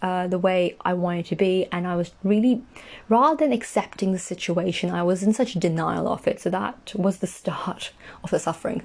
uh, 0.00 0.26
the 0.26 0.38
way 0.38 0.76
I 0.82 0.94
wanted 0.94 1.26
to 1.26 1.36
be. 1.36 1.66
And 1.72 1.86
I 1.86 1.96
was 1.96 2.12
really, 2.22 2.62
rather 3.08 3.36
than 3.36 3.52
accepting 3.52 4.12
the 4.12 4.18
situation, 4.18 4.90
I 4.90 5.02
was 5.02 5.22
in 5.22 5.32
such 5.32 5.54
denial 5.54 6.08
of 6.08 6.26
it. 6.26 6.40
So 6.40 6.50
that 6.50 6.92
was 6.96 7.18
the 7.18 7.26
start 7.26 7.92
of 8.22 8.30
the 8.30 8.38
suffering. 8.38 8.82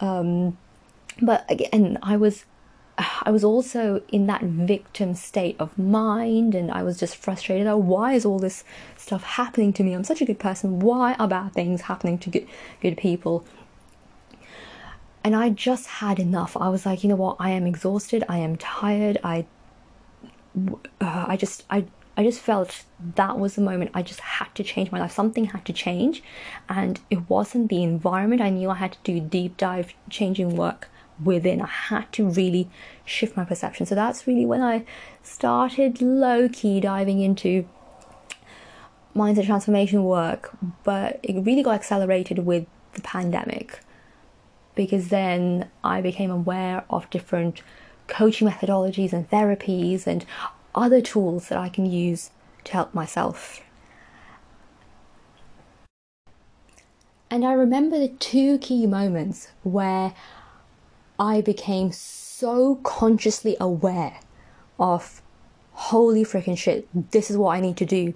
Um, 0.00 0.56
but 1.20 1.44
again, 1.50 1.98
I 2.02 2.16
was 2.16 2.44
I 2.98 3.30
was 3.30 3.44
also 3.44 4.02
in 4.08 4.26
that 4.26 4.42
victim 4.42 5.14
state 5.14 5.54
of 5.60 5.78
mind 5.78 6.54
and 6.54 6.70
I 6.70 6.82
was 6.82 6.98
just 6.98 7.16
frustrated. 7.16 7.66
Oh, 7.68 7.76
why 7.76 8.14
is 8.14 8.24
all 8.24 8.40
this 8.40 8.64
stuff 8.96 9.22
happening 9.22 9.72
to 9.74 9.84
me? 9.84 9.92
I'm 9.92 10.02
such 10.02 10.20
a 10.20 10.24
good 10.24 10.40
person. 10.40 10.80
Why 10.80 11.14
are 11.14 11.28
bad 11.28 11.52
things 11.52 11.82
happening 11.82 12.18
to 12.18 12.30
good, 12.30 12.48
good 12.80 12.96
people? 12.96 13.46
And 15.22 15.36
I 15.36 15.50
just 15.50 15.86
had 15.86 16.18
enough. 16.18 16.56
I 16.56 16.68
was 16.70 16.86
like, 16.86 17.04
you 17.04 17.08
know 17.08 17.16
what? 17.16 17.36
I 17.38 17.50
am 17.50 17.66
exhausted. 17.66 18.24
I 18.28 18.38
am 18.38 18.56
tired. 18.56 19.18
I, 19.22 19.46
uh, 21.00 21.24
I 21.28 21.36
just, 21.36 21.64
I, 21.70 21.84
I 22.16 22.24
just 22.24 22.40
felt 22.40 22.84
that 23.14 23.38
was 23.38 23.54
the 23.54 23.60
moment 23.60 23.92
I 23.94 24.02
just 24.02 24.20
had 24.20 24.52
to 24.56 24.64
change 24.64 24.90
my 24.90 24.98
life. 24.98 25.12
Something 25.12 25.46
had 25.46 25.64
to 25.66 25.72
change, 25.72 26.22
and 26.68 26.98
it 27.10 27.28
wasn't 27.30 27.68
the 27.68 27.82
environment. 27.82 28.42
I 28.42 28.50
knew 28.50 28.70
I 28.70 28.74
had 28.74 28.92
to 28.92 28.98
do 29.04 29.20
deep 29.20 29.56
dive 29.56 29.94
changing 30.10 30.56
work 30.56 30.88
within. 31.22 31.62
I 31.62 31.66
had 31.66 32.12
to 32.14 32.28
really 32.28 32.68
shift 33.04 33.36
my 33.36 33.44
perception. 33.44 33.86
So 33.86 33.94
that's 33.94 34.26
really 34.26 34.46
when 34.46 34.62
I 34.62 34.84
started 35.22 36.02
low 36.02 36.48
key 36.48 36.80
diving 36.80 37.20
into 37.20 37.68
mindset 39.14 39.46
transformation 39.46 40.04
work, 40.04 40.50
but 40.84 41.20
it 41.22 41.44
really 41.44 41.62
got 41.62 41.74
accelerated 41.74 42.40
with 42.40 42.66
the 42.94 43.02
pandemic 43.02 43.80
because 44.74 45.08
then 45.08 45.68
I 45.82 46.00
became 46.00 46.30
aware 46.30 46.84
of 46.88 47.10
different 47.10 47.62
coaching 48.08 48.48
methodologies 48.48 49.12
and 49.12 49.30
therapies 49.30 50.06
and 50.06 50.24
other 50.74 51.00
tools 51.00 51.48
that 51.48 51.58
I 51.58 51.68
can 51.68 51.86
use 51.86 52.30
to 52.64 52.72
help 52.72 52.94
myself. 52.94 53.60
And 57.30 57.44
I 57.44 57.52
remember 57.52 57.98
the 57.98 58.08
two 58.08 58.58
key 58.58 58.86
moments 58.86 59.48
where 59.62 60.14
I 61.18 61.40
became 61.40 61.92
so 61.92 62.76
consciously 62.76 63.56
aware 63.60 64.20
of 64.78 65.20
holy 65.72 66.24
freaking 66.24 66.56
shit, 66.56 66.88
this 67.10 67.30
is 67.30 67.36
what 67.36 67.56
I 67.56 67.60
need 67.60 67.76
to 67.76 67.86
do 67.86 68.14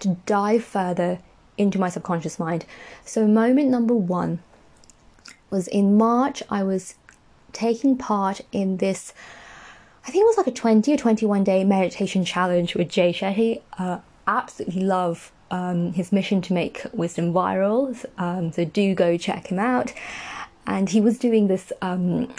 to 0.00 0.16
dive 0.26 0.64
further 0.64 1.18
into 1.56 1.78
my 1.78 1.88
subconscious 1.88 2.38
mind. 2.38 2.66
So, 3.04 3.26
moment 3.26 3.68
number 3.68 3.94
one 3.94 4.40
was 5.50 5.68
in 5.68 5.96
March, 5.96 6.42
I 6.50 6.62
was 6.62 6.96
taking 7.54 7.96
part 7.96 8.40
in 8.52 8.76
this, 8.78 9.14
I 10.06 10.10
think 10.10 10.22
it 10.22 10.26
was 10.26 10.36
like 10.36 10.46
a 10.46 10.52
20 10.52 10.92
or 10.92 10.96
21 10.96 11.44
day 11.44 11.64
meditation 11.64 12.24
challenge 12.24 12.74
with 12.74 12.88
Jay 12.88 13.12
Shetty. 13.12 13.62
Uh, 13.78 13.98
absolutely 14.26 14.82
love 14.82 15.32
um, 15.50 15.92
his 15.92 16.12
mission 16.12 16.42
to 16.42 16.52
make 16.52 16.82
wisdom 16.92 17.32
viral. 17.32 18.04
Um, 18.18 18.52
so, 18.52 18.64
do 18.64 18.94
go 18.94 19.16
check 19.16 19.46
him 19.46 19.58
out 19.58 19.92
and 20.66 20.88
he 20.88 21.00
was 21.00 21.18
doing 21.18 21.48
this 21.48 21.72
um, 21.82 22.32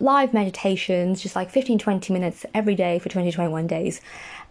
live 0.00 0.32
meditations, 0.32 1.22
just 1.22 1.36
like 1.36 1.50
15 1.50 1.78
20 1.78 2.12
minutes 2.12 2.46
every 2.54 2.74
day 2.74 2.98
for 2.98 3.08
20 3.08 3.30
21 3.32 3.66
days. 3.66 4.00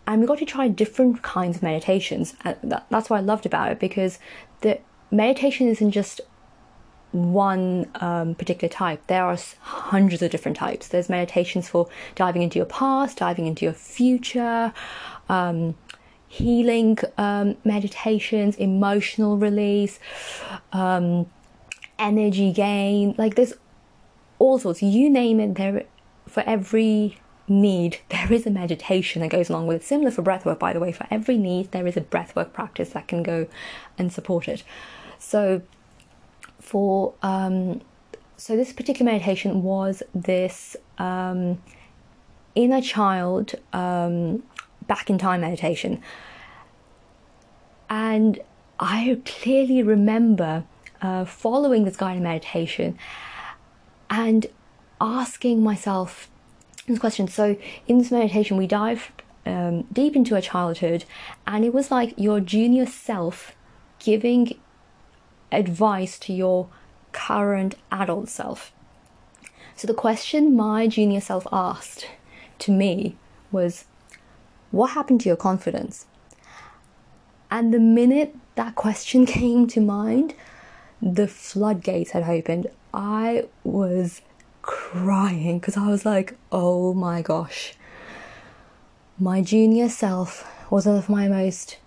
And 0.07 0.21
we 0.21 0.27
got 0.27 0.37
to 0.39 0.45
try 0.45 0.67
different 0.67 1.23
kinds 1.23 1.57
of 1.57 1.63
meditations. 1.63 2.35
That, 2.43 2.85
that's 2.89 3.09
what 3.09 3.17
I 3.17 3.21
loved 3.21 3.45
about 3.45 3.71
it 3.71 3.79
because 3.79 4.19
the 4.61 4.79
meditation 5.09 5.67
isn't 5.67 5.91
just 5.91 6.21
one 7.15 7.89
um, 7.95 8.35
particular 8.35 8.71
type. 8.71 9.07
There 9.07 9.23
are 9.23 9.37
hundreds 9.61 10.21
of 10.21 10.31
different 10.31 10.57
types. 10.57 10.89
There's 10.89 11.09
meditations 11.09 11.69
for 11.69 11.87
diving 12.15 12.41
into 12.41 12.59
your 12.59 12.65
past, 12.65 13.17
diving 13.17 13.45
into 13.45 13.63
your 13.65 13.73
future, 13.73 14.73
um, 15.29 15.75
healing 16.27 16.97
um, 17.17 17.55
meditations, 17.63 18.55
emotional 18.57 19.37
release, 19.37 19.99
um, 20.73 21.29
energy 21.97 22.51
gain. 22.51 23.15
Like 23.17 23.35
there's 23.35 23.53
all 24.37 24.59
sorts. 24.59 24.83
You 24.83 25.09
name 25.09 25.39
it. 25.39 25.55
There 25.55 25.85
for 26.27 26.43
every 26.45 27.17
need 27.47 27.99
there 28.09 28.33
is 28.33 28.45
a 28.47 28.49
meditation 28.49 29.21
that 29.21 29.29
goes 29.29 29.49
along 29.49 29.67
with 29.67 29.77
it. 29.77 29.85
Similar 29.85 30.11
for 30.11 30.21
breathwork, 30.21 30.59
by 30.59 30.73
the 30.73 30.79
way. 30.81 30.91
For 30.91 31.07
every 31.09 31.37
need 31.37 31.71
there 31.71 31.87
is 31.87 31.95
a 31.95 32.01
breathwork 32.01 32.51
practice 32.51 32.89
that 32.89 33.07
can 33.07 33.23
go 33.23 33.47
and 33.97 34.11
support 34.11 34.49
it. 34.49 34.63
So 35.17 35.61
for 36.65 37.13
um, 37.21 37.81
so 38.37 38.55
this 38.57 38.73
particular 38.73 39.11
meditation 39.11 39.63
was 39.63 40.01
this 40.13 40.75
um, 40.97 41.61
inner 42.55 42.81
child 42.81 43.55
um, 43.71 44.43
back 44.87 45.09
in 45.09 45.17
time 45.17 45.41
meditation, 45.41 46.01
and 47.89 48.39
I 48.79 49.21
clearly 49.25 49.83
remember 49.83 50.63
uh, 51.01 51.25
following 51.25 51.85
this 51.85 51.95
guided 51.95 52.23
meditation 52.23 52.97
and 54.09 54.47
asking 54.99 55.63
myself 55.63 56.29
this 56.87 56.99
question. 56.99 57.27
So, 57.27 57.57
in 57.87 57.99
this 57.99 58.11
meditation, 58.11 58.57
we 58.57 58.67
dive 58.67 59.11
um, 59.45 59.83
deep 59.93 60.15
into 60.15 60.35
a 60.35 60.41
childhood, 60.41 61.05
and 61.45 61.63
it 61.63 61.73
was 61.73 61.91
like 61.91 62.13
your 62.17 62.39
junior 62.39 62.85
self 62.85 63.55
giving 63.99 64.59
advice 65.51 66.17
to 66.19 66.33
your 66.33 66.67
current 67.11 67.75
adult 67.91 68.29
self. 68.29 68.71
So, 69.75 69.87
the 69.87 69.93
question 69.93 70.55
my 70.55 70.87
junior 70.87 71.21
self 71.21 71.45
asked 71.51 72.07
to 72.59 72.71
me 72.71 73.17
was, 73.51 73.85
What 74.71 74.91
happened 74.91 75.21
to 75.21 75.29
your 75.29 75.37
confidence? 75.37 76.05
And 77.51 77.73
the 77.73 77.79
minute 77.79 78.35
that 78.55 78.75
question 78.75 79.25
came 79.37 79.67
to 79.67 79.81
mind, 79.81 80.33
the 81.01 81.27
floodgates 81.27 82.11
had 82.11 82.23
opened. 82.23 82.67
I 82.93 83.45
was 83.63 84.21
crying 84.61 85.59
because 85.59 85.77
I 85.77 85.87
was 85.87 86.05
like, 86.05 86.35
oh 86.51 86.93
my 86.93 87.21
gosh. 87.21 87.73
My 89.19 89.41
junior 89.41 89.89
self 89.89 90.49
was 90.71 90.85
one 90.85 90.95
of 90.95 91.07
my 91.09 91.27
most 91.27 91.77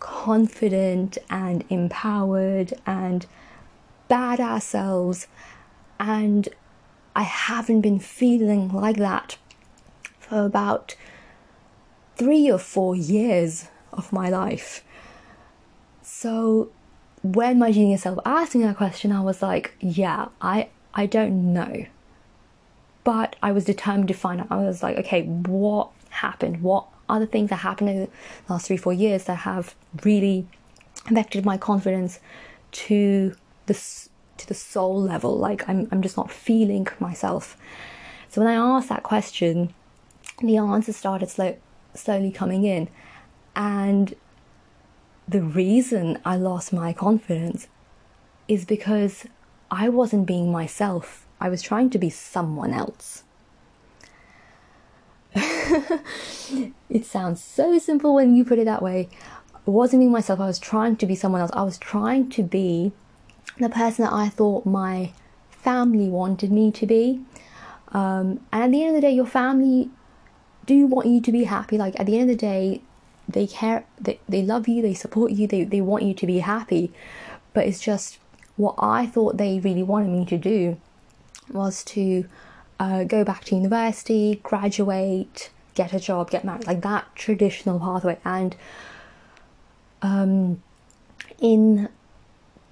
confident 0.00 1.18
and 1.28 1.64
empowered 1.68 2.74
and 2.86 3.26
badass 4.10 4.62
selves. 4.62 5.28
And 5.98 6.48
I 7.14 7.22
haven't 7.22 7.82
been 7.82 8.00
feeling 8.00 8.72
like 8.72 8.96
that 8.96 9.38
for 10.18 10.44
about 10.44 10.96
three 12.16 12.50
or 12.50 12.58
four 12.58 12.96
years 12.96 13.68
of 13.92 14.12
my 14.12 14.28
life. 14.28 14.82
So 16.02 16.70
when 17.22 17.58
my 17.58 17.70
junior 17.72 17.98
self 17.98 18.18
asked 18.24 18.54
me 18.54 18.64
that 18.64 18.76
question, 18.76 19.12
I 19.12 19.20
was 19.20 19.42
like, 19.42 19.74
yeah, 19.80 20.28
I, 20.40 20.68
I 20.94 21.06
don't 21.06 21.52
know. 21.52 21.86
But 23.04 23.36
I 23.42 23.52
was 23.52 23.64
determined 23.64 24.08
to 24.08 24.14
find 24.14 24.40
out. 24.40 24.48
I 24.50 24.56
was 24.56 24.82
like, 24.82 24.98
okay, 24.98 25.22
what 25.22 25.90
happened? 26.10 26.62
What 26.62 26.86
other 27.10 27.26
things 27.26 27.50
that 27.50 27.56
happened 27.56 27.90
in 27.90 27.96
the 28.00 28.08
last 28.52 28.66
three, 28.66 28.76
four 28.76 28.92
years 28.92 29.24
that 29.24 29.36
have 29.36 29.74
really 30.04 30.46
affected 31.06 31.44
my 31.44 31.56
confidence 31.56 32.20
to 32.72 33.34
the 33.66 33.74
to 34.38 34.46
the 34.46 34.54
soul 34.54 35.00
level? 35.00 35.36
Like 35.36 35.68
I'm 35.68 35.88
I'm 35.92 36.02
just 36.02 36.16
not 36.16 36.30
feeling 36.30 36.86
myself. 36.98 37.56
So 38.28 38.40
when 38.40 38.50
I 38.50 38.54
asked 38.54 38.88
that 38.88 39.02
question, 39.02 39.74
the 40.40 40.56
answers 40.56 40.96
started 40.96 41.28
slow, 41.28 41.56
slowly 41.94 42.30
coming 42.30 42.64
in, 42.64 42.88
and 43.56 44.14
the 45.28 45.42
reason 45.42 46.18
I 46.24 46.36
lost 46.36 46.72
my 46.72 46.92
confidence 46.92 47.68
is 48.48 48.64
because 48.64 49.26
I 49.70 49.88
wasn't 49.88 50.26
being 50.26 50.50
myself. 50.50 51.26
I 51.40 51.48
was 51.48 51.62
trying 51.62 51.90
to 51.90 51.98
be 51.98 52.10
someone 52.10 52.72
else. 52.72 53.22
it 56.88 57.04
sounds 57.04 57.42
so 57.42 57.78
simple 57.78 58.14
when 58.14 58.34
you 58.34 58.44
put 58.44 58.58
it 58.58 58.64
that 58.64 58.82
way. 58.82 59.08
I 59.54 59.70
wasn't 59.70 60.00
being 60.00 60.12
myself, 60.12 60.40
I 60.40 60.46
was 60.46 60.58
trying 60.58 60.96
to 60.96 61.06
be 61.06 61.14
someone 61.14 61.40
else. 61.40 61.50
I 61.54 61.62
was 61.62 61.78
trying 61.78 62.30
to 62.30 62.42
be 62.42 62.92
the 63.58 63.68
person 63.68 64.04
that 64.04 64.12
I 64.12 64.28
thought 64.28 64.66
my 64.66 65.12
family 65.50 66.08
wanted 66.08 66.50
me 66.50 66.72
to 66.72 66.86
be. 66.86 67.20
Um, 67.92 68.40
and 68.52 68.64
at 68.64 68.70
the 68.70 68.82
end 68.82 68.96
of 68.96 69.02
the 69.02 69.06
day, 69.06 69.12
your 69.12 69.26
family 69.26 69.90
do 70.66 70.86
want 70.86 71.06
you 71.08 71.20
to 71.20 71.32
be 71.32 71.44
happy. 71.44 71.76
Like 71.78 71.98
at 72.00 72.06
the 72.06 72.18
end 72.18 72.30
of 72.30 72.36
the 72.36 72.40
day, 72.40 72.80
they 73.32 73.46
care 73.46 73.84
they, 74.00 74.18
they 74.28 74.42
love 74.42 74.68
you 74.68 74.82
they 74.82 74.94
support 74.94 75.32
you 75.32 75.46
they, 75.46 75.64
they 75.64 75.80
want 75.80 76.02
you 76.02 76.14
to 76.14 76.26
be 76.26 76.38
happy 76.38 76.92
but 77.52 77.66
it's 77.66 77.80
just 77.80 78.18
what 78.56 78.74
i 78.78 79.06
thought 79.06 79.36
they 79.36 79.58
really 79.60 79.82
wanted 79.82 80.08
me 80.08 80.24
to 80.24 80.36
do 80.36 80.76
was 81.50 81.82
to 81.84 82.24
uh, 82.80 83.04
go 83.04 83.22
back 83.22 83.44
to 83.44 83.54
university 83.54 84.40
graduate 84.42 85.50
get 85.74 85.92
a 85.92 86.00
job 86.00 86.30
get 86.30 86.44
married 86.44 86.66
like 86.66 86.80
that 86.80 87.06
traditional 87.14 87.78
pathway. 87.78 88.18
And 88.24 88.56
um, 90.02 90.62
in 91.38 91.88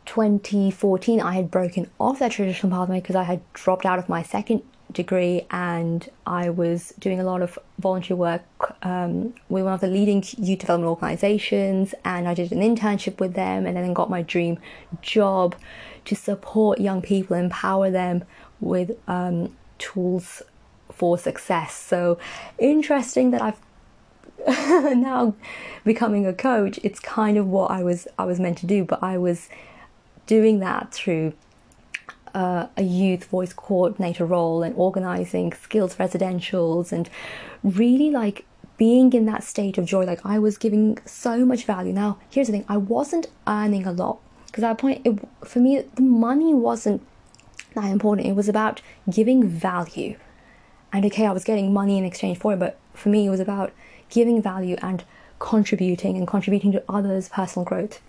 2014 0.07 1.21
i 1.21 1.35
had 1.35 1.51
broken 1.51 1.91
off 2.01 2.19
that 2.19 2.33
traditional 2.33 2.73
pathway 2.73 2.99
because 2.99 3.15
i 3.15 3.25
had 3.25 3.41
dropped 3.53 3.85
out 3.85 3.99
of 3.99 4.09
my 4.09 4.23
second 4.23 4.63
degree 4.93 5.47
and 5.51 6.09
I 6.27 6.51
was 6.51 6.95
doing 6.99 7.21
a 7.21 7.25
lot 7.25 7.43
of 7.43 7.59
volunteer 7.79 8.17
work 8.17 8.43
um, 8.83 9.35
with 9.49 9.65
one 9.65 9.75
of 9.75 9.81
the 9.81 9.87
leading 9.87 10.25
youth 10.39 10.61
development 10.61 10.89
organizations 10.89 11.95
and 12.05 12.29
I 12.29 12.35
did 12.35 12.53
an 12.53 12.61
internship 12.61 13.21
with 13.21 13.35
them 13.35 13.67
and 13.67 13.77
then 13.77 13.93
got 13.93 14.11
my 14.11 14.23
dream 14.23 14.59
job 15.03 15.55
to 16.07 16.17
support 16.17 16.81
young 16.81 17.03
people, 17.03 17.37
empower 17.37 17.91
them 17.91 18.25
with 18.61 18.99
um, 19.09 19.55
tools 19.79 20.43
for 20.93 21.19
success. 21.19 21.75
So 21.75 22.19
interesting 22.59 23.31
that 23.31 23.43
I've 23.43 23.61
now 24.97 25.35
becoming 25.85 26.27
a 26.27 26.33
coach. 26.33 26.79
It's 26.83 27.01
kind 27.01 27.37
of 27.37 27.47
what 27.47 27.71
I 27.71 27.83
was 27.83 28.07
I 28.19 28.25
was 28.25 28.39
meant 28.41 28.59
to 28.59 28.67
do, 28.67 28.85
but 28.85 29.03
I 29.03 29.19
was 29.19 29.49
doing 30.27 30.59
that 30.61 30.93
through 30.93 31.33
uh, 32.35 32.67
a 32.77 32.83
youth 32.83 33.25
voice 33.25 33.53
coordinator 33.53 34.27
role 34.27 34.63
and 34.63 34.75
organizing 34.77 35.53
skills 35.53 35.97
residentials 35.97 36.93
and 36.93 37.09
really 37.63 38.11
like 38.11 38.45
being 38.77 39.13
in 39.13 39.27
that 39.27 39.43
state 39.43 39.77
of 39.79 39.85
joy. 39.85 40.05
Like 40.05 40.25
I 40.25 40.39
was 40.39 40.57
giving 40.57 40.99
so 41.05 41.45
much 41.45 41.65
value. 41.65 41.93
Now, 41.93 42.19
here's 42.31 42.47
the 42.47 42.53
thing 42.53 42.65
I 42.69 42.77
wasn't 42.77 43.27
earning 43.47 43.87
a 43.87 43.93
lot 43.93 44.19
because 44.47 44.65
at 44.65 44.69
that 44.69 44.79
point, 44.79 45.03
it, 45.05 45.19
for 45.45 45.59
me, 45.59 45.81
the 45.81 46.03
money 46.03 46.55
wasn't 46.55 47.03
that 47.75 47.85
important. 47.85 48.27
It 48.27 48.35
was 48.35 48.49
about 48.49 48.81
giving 49.11 49.47
value. 49.47 50.17
And 50.93 51.05
okay, 51.07 51.27
I 51.27 51.33
was 51.33 51.45
getting 51.45 51.73
money 51.73 51.99
in 51.99 52.05
exchange 52.05 52.39
for 52.39 52.55
it, 52.55 52.59
but 52.59 52.79
for 52.95 53.09
me, 53.09 53.27
it 53.27 53.31
was 53.31 53.41
about 53.41 53.73
giving 54.11 54.41
value 54.41 54.77
and 54.81 55.05
contributing 55.39 56.17
and 56.17 56.27
contributing 56.27 56.73
to 56.73 56.83
others' 56.89 57.29
personal 57.29 57.65
growth 57.65 58.01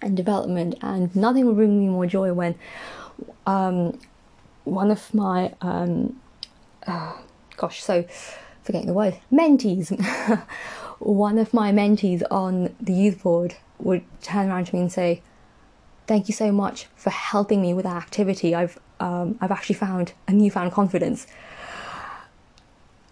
and 0.00 0.16
development. 0.16 0.76
And 0.82 1.14
nothing 1.16 1.46
would 1.46 1.56
bring 1.56 1.78
me 1.78 1.88
more 1.88 2.06
joy 2.06 2.32
when 2.32 2.54
um, 3.46 3.98
one 4.64 4.90
of 4.90 5.12
my 5.12 5.54
um, 5.60 6.20
gosh, 7.56 7.82
so 7.82 8.04
forgetting 8.62 8.86
the 8.86 8.92
word 8.92 9.18
mentees. 9.32 9.90
one 10.98 11.38
of 11.38 11.52
my 11.52 11.72
mentees 11.72 12.22
on 12.30 12.74
the 12.80 12.92
youth 12.92 13.22
board 13.22 13.56
would 13.78 14.02
turn 14.22 14.48
around 14.48 14.66
to 14.66 14.74
me 14.74 14.80
and 14.80 14.92
say, 14.92 15.22
"Thank 16.06 16.28
you 16.28 16.34
so 16.34 16.52
much 16.52 16.86
for 16.96 17.10
helping 17.10 17.60
me 17.60 17.74
with 17.74 17.84
that 17.84 17.96
activity. 17.96 18.54
I've 18.54 18.78
um, 19.00 19.38
I've 19.40 19.50
actually 19.50 19.76
found 19.76 20.12
a 20.28 20.32
newfound 20.32 20.72
confidence." 20.72 21.26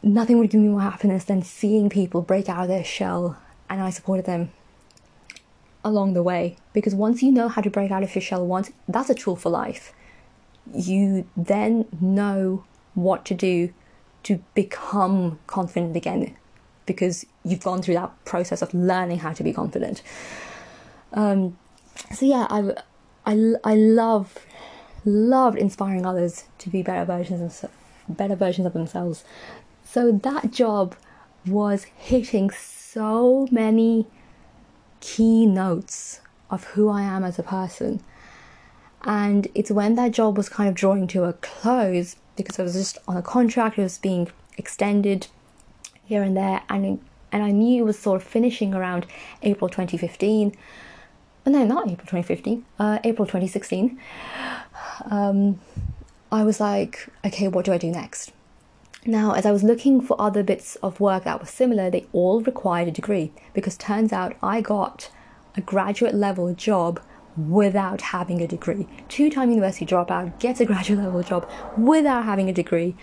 Nothing 0.03 0.39
would 0.39 0.51
give 0.51 0.61
me 0.61 0.69
more 0.69 0.83
happiness 0.83 1.25
than 1.25 1.43
seeing 1.43 1.89
people 1.89 2.21
break 2.21 2.49
out 2.51 2.65
of 2.65 2.69
their 2.69 2.85
shell, 2.85 3.39
and 3.71 3.81
I 3.81 3.89
supported 3.89 4.27
them 4.27 4.51
along 5.83 6.13
the 6.13 6.23
way. 6.23 6.57
Because 6.75 6.95
once 6.95 7.23
you 7.23 7.33
know 7.33 7.49
how 7.49 7.63
to 7.63 7.71
break 7.71 7.91
out 7.91 8.03
of 8.03 8.15
your 8.15 8.21
shell, 8.21 8.47
once 8.47 8.71
that's 8.87 9.09
a 9.09 9.15
tool 9.15 9.37
for 9.37 9.49
life 9.51 9.95
you 10.73 11.29
then 11.37 11.87
know 12.01 12.65
what 12.95 13.25
to 13.27 13.35
do 13.35 13.73
to 14.23 14.43
become 14.55 15.39
confident 15.47 15.97
again 15.97 16.37
because 16.87 17.27
you've 17.45 17.63
gone 17.63 17.83
through 17.83 17.95
that 17.95 18.25
process 18.25 18.63
of 18.63 18.73
learning 18.73 19.19
how 19.19 19.33
to 19.33 19.43
be 19.43 19.53
confident. 19.53 20.03
Um, 21.13 21.59
so 22.13 22.27
yeah, 22.27 22.47
I, 22.51 22.75
I, 23.27 23.55
I 23.65 23.75
love 23.75 24.39
love 25.07 25.55
inspiring 25.57 26.07
others 26.07 26.45
to 26.59 26.71
be 26.71 26.83
better 26.83 27.05
versions 27.05 27.63
of 27.63 27.71
better 28.09 28.37
versions 28.37 28.67
of 28.67 28.73
themselves. 28.73 29.25
So 29.85 30.13
that 30.13 30.51
job 30.51 30.97
was 31.47 31.85
hitting 31.85 32.51
so 32.51 33.47
many 33.51 34.07
key 35.01 35.45
notes 35.47 36.21
of 36.51 36.65
who 36.65 36.89
I 36.89 37.03
am 37.03 37.23
as 37.23 37.39
a 37.39 37.43
person 37.43 38.01
and 39.05 39.49
it's 39.55 39.71
when 39.71 39.97
that 39.97 40.13
job 40.13 40.37
was 40.37 40.49
kind 40.49 40.69
of 40.69 40.75
drawing 40.75 41.07
to 41.09 41.25
a 41.25 41.35
close 41.35 42.17
because 42.37 42.59
I 42.59 42.63
was 42.63 42.73
just 42.73 42.99
on 43.07 43.17
a 43.17 43.23
contract, 43.23 43.79
it 43.79 43.83
was 43.83 43.99
being 43.99 44.29
extended 44.57 45.29
here 46.05 46.23
and 46.23 46.37
there, 46.37 46.63
and 46.69 47.01
and 47.31 47.43
I 47.43 47.51
knew 47.51 47.83
it 47.83 47.87
was 47.87 47.99
sort 47.99 48.23
of 48.23 48.27
finishing 48.27 48.75
around 48.75 49.07
April 49.43 49.69
2015. 49.69 50.57
No, 51.47 51.65
not 51.65 51.85
April 51.85 52.07
2015, 52.07 52.65
uh, 52.79 52.99
April 53.05 53.27
2016. 53.27 54.01
Um, 55.11 55.61
I 56.33 56.43
was 56.43 56.59
like, 56.59 57.09
okay, 57.25 57.49
what 57.49 57.67
do 57.67 57.73
I 57.73 57.79
do 57.79 57.91
next? 57.91 58.33
Now, 59.07 59.33
as 59.33 59.45
I 59.45 59.53
was 59.53 59.63
looking 59.63 60.01
for 60.01 60.19
other 60.19 60.43
bits 60.43 60.77
of 60.77 60.99
work 60.99 61.25
that 61.25 61.39
were 61.39 61.47
similar, 61.47 61.91
they 61.91 62.07
all 62.13 62.41
required 62.41 62.89
a 62.89 62.91
degree 62.91 63.33
because 63.53 63.77
turns 63.77 64.13
out 64.13 64.35
I 64.43 64.63
got 64.63 65.11
a 65.57 65.61
graduate 65.61 66.15
level 66.15 66.55
job 66.55 67.01
without 67.37 68.01
having 68.01 68.41
a 68.41 68.47
degree. 68.47 68.87
Two 69.09 69.29
time 69.29 69.51
university 69.51 69.85
dropout 69.85 70.39
gets 70.41 70.61
a 70.61 70.65
graduate 70.65 71.01
level 71.01 71.23
job 71.23 71.49
without 71.77 72.25
having 72.25 72.49
a 72.49 72.53
degree. 72.53 72.97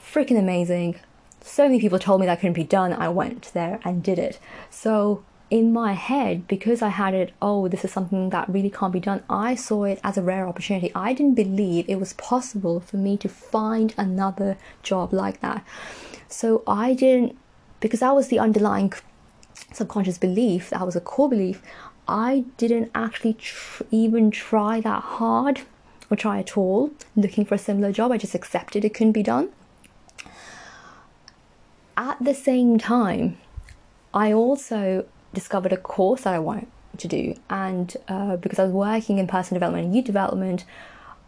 Freaking 0.00 0.38
amazing. 0.38 0.98
So 1.42 1.64
many 1.64 1.80
people 1.80 1.98
told 1.98 2.20
me 2.20 2.26
that 2.26 2.40
couldn't 2.40 2.54
be 2.54 2.64
done. 2.64 2.94
I 2.94 3.08
went 3.08 3.52
there 3.52 3.80
and 3.84 4.02
did 4.02 4.18
it. 4.18 4.38
So, 4.70 5.24
in 5.50 5.72
my 5.72 5.92
head, 5.92 6.46
because 6.46 6.82
I 6.82 6.88
had 6.88 7.14
it, 7.14 7.32
oh, 7.40 7.68
this 7.68 7.84
is 7.84 7.92
something 7.92 8.30
that 8.30 8.48
really 8.48 8.70
can't 8.70 8.92
be 8.92 9.00
done, 9.00 9.22
I 9.30 9.54
saw 9.54 9.84
it 9.84 10.00
as 10.04 10.18
a 10.18 10.22
rare 10.22 10.46
opportunity. 10.46 10.92
I 10.94 11.12
didn't 11.14 11.34
believe 11.34 11.86
it 11.88 12.00
was 12.00 12.12
possible 12.14 12.80
for 12.80 12.96
me 12.96 13.16
to 13.18 13.28
find 13.28 13.94
another 13.96 14.58
job 14.82 15.12
like 15.12 15.40
that. 15.40 15.64
So, 16.28 16.62
I 16.66 16.94
didn't, 16.94 17.36
because 17.80 18.00
that 18.00 18.14
was 18.14 18.28
the 18.28 18.38
underlying 18.38 18.92
subconscious 19.72 20.18
belief, 20.18 20.70
that 20.70 20.84
was 20.84 20.96
a 20.96 21.00
core 21.00 21.28
belief, 21.28 21.62
I 22.06 22.44
didn't 22.56 22.90
actually 22.94 23.34
tr- 23.34 23.84
even 23.90 24.30
try 24.30 24.80
that 24.80 25.02
hard 25.02 25.62
or 26.10 26.16
try 26.16 26.38
at 26.38 26.56
all 26.56 26.90
looking 27.16 27.44
for 27.44 27.54
a 27.54 27.58
similar 27.58 27.92
job. 27.92 28.12
I 28.12 28.16
just 28.16 28.34
accepted 28.34 28.84
it 28.84 28.94
couldn't 28.94 29.12
be 29.12 29.22
done. 29.22 29.50
At 31.96 32.16
the 32.22 32.34
same 32.34 32.78
time, 32.78 33.38
I 34.14 34.32
also 34.32 35.06
discovered 35.32 35.72
a 35.72 35.76
course 35.76 36.22
that 36.22 36.34
I 36.34 36.38
wanted 36.38 36.68
to 36.96 37.08
do, 37.08 37.34
and 37.50 37.96
uh, 38.08 38.36
because 38.36 38.58
I 38.58 38.64
was 38.64 38.72
working 38.72 39.18
in 39.18 39.26
personal 39.26 39.58
development 39.58 39.86
and 39.86 39.96
youth 39.96 40.06
development, 40.06 40.64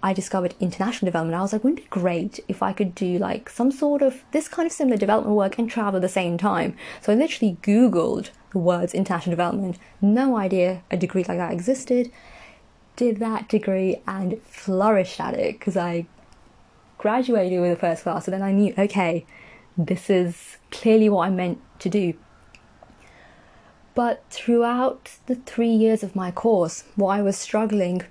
I 0.03 0.13
discovered 0.13 0.55
international 0.61 1.07
development. 1.07 1.39
I 1.39 1.43
was 1.43 1.53
like, 1.53 1.63
wouldn't 1.63 1.81
it 1.81 1.91
be 1.91 2.01
great 2.01 2.41
if 2.49 2.63
I 2.63 2.73
could 2.73 2.95
do 2.95 3.19
like 3.19 3.51
some 3.51 3.71
sort 3.71 4.03
of 4.03 4.23
this 4.33 4.49
kind 4.49 4.67
of 4.67 4.73
similar 4.73 4.97
development 4.97 5.37
work 5.37 5.59
and 5.59 5.71
travel 5.71 5.97
at 5.97 6.03
the 6.03 6.09
same 6.09 6.39
time? 6.39 6.77
So 7.03 7.13
I 7.13 7.17
literally 7.17 7.59
Googled 7.63 8.31
the 8.53 8.59
words 8.59 8.95
international 8.95 9.33
development, 9.33 9.79
no 10.01 10.37
idea 10.37 10.83
a 10.91 10.97
degree 10.97 11.25
like 11.25 11.39
that 11.39 11.53
existed. 11.53 12.11
Did 12.97 13.19
that 13.19 13.49
degree 13.49 14.01
and 14.07 14.41
flourished 14.43 15.21
at 15.21 15.35
it 15.35 15.59
because 15.59 15.77
I 15.77 16.07
graduated 17.01 17.61
with 17.61 17.73
a 17.73 17.77
first 17.77 18.03
class. 18.03 18.27
So 18.27 18.31
then 18.31 18.43
I 18.43 18.53
knew, 18.53 18.75
okay, 18.77 19.25
this 19.77 20.11
is 20.11 20.59
clearly 20.71 21.09
what 21.09 21.27
I 21.27 21.31
meant 21.31 21.59
to 21.79 21.89
do. 21.89 22.13
But 23.95 24.23
throughout 24.31 25.19
the 25.27 25.35
three 25.35 25.71
years 25.71 26.03
of 26.03 26.15
my 26.15 26.31
course, 26.31 26.85
what 26.97 27.09
I 27.09 27.23
was 27.23 27.37
struggling 27.37 28.03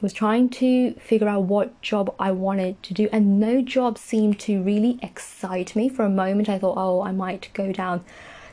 was 0.00 0.12
trying 0.12 0.48
to 0.50 0.92
figure 0.94 1.28
out 1.28 1.44
what 1.44 1.80
job 1.82 2.14
I 2.18 2.30
wanted 2.30 2.82
to 2.84 2.94
do, 2.94 3.08
and 3.12 3.40
no 3.40 3.62
job 3.62 3.98
seemed 3.98 4.38
to 4.40 4.62
really 4.62 4.98
excite 5.02 5.74
me. 5.74 5.88
For 5.88 6.04
a 6.04 6.10
moment, 6.10 6.48
I 6.48 6.58
thought, 6.58 6.76
oh, 6.76 7.02
I 7.02 7.12
might 7.12 7.50
go 7.54 7.72
down 7.72 8.04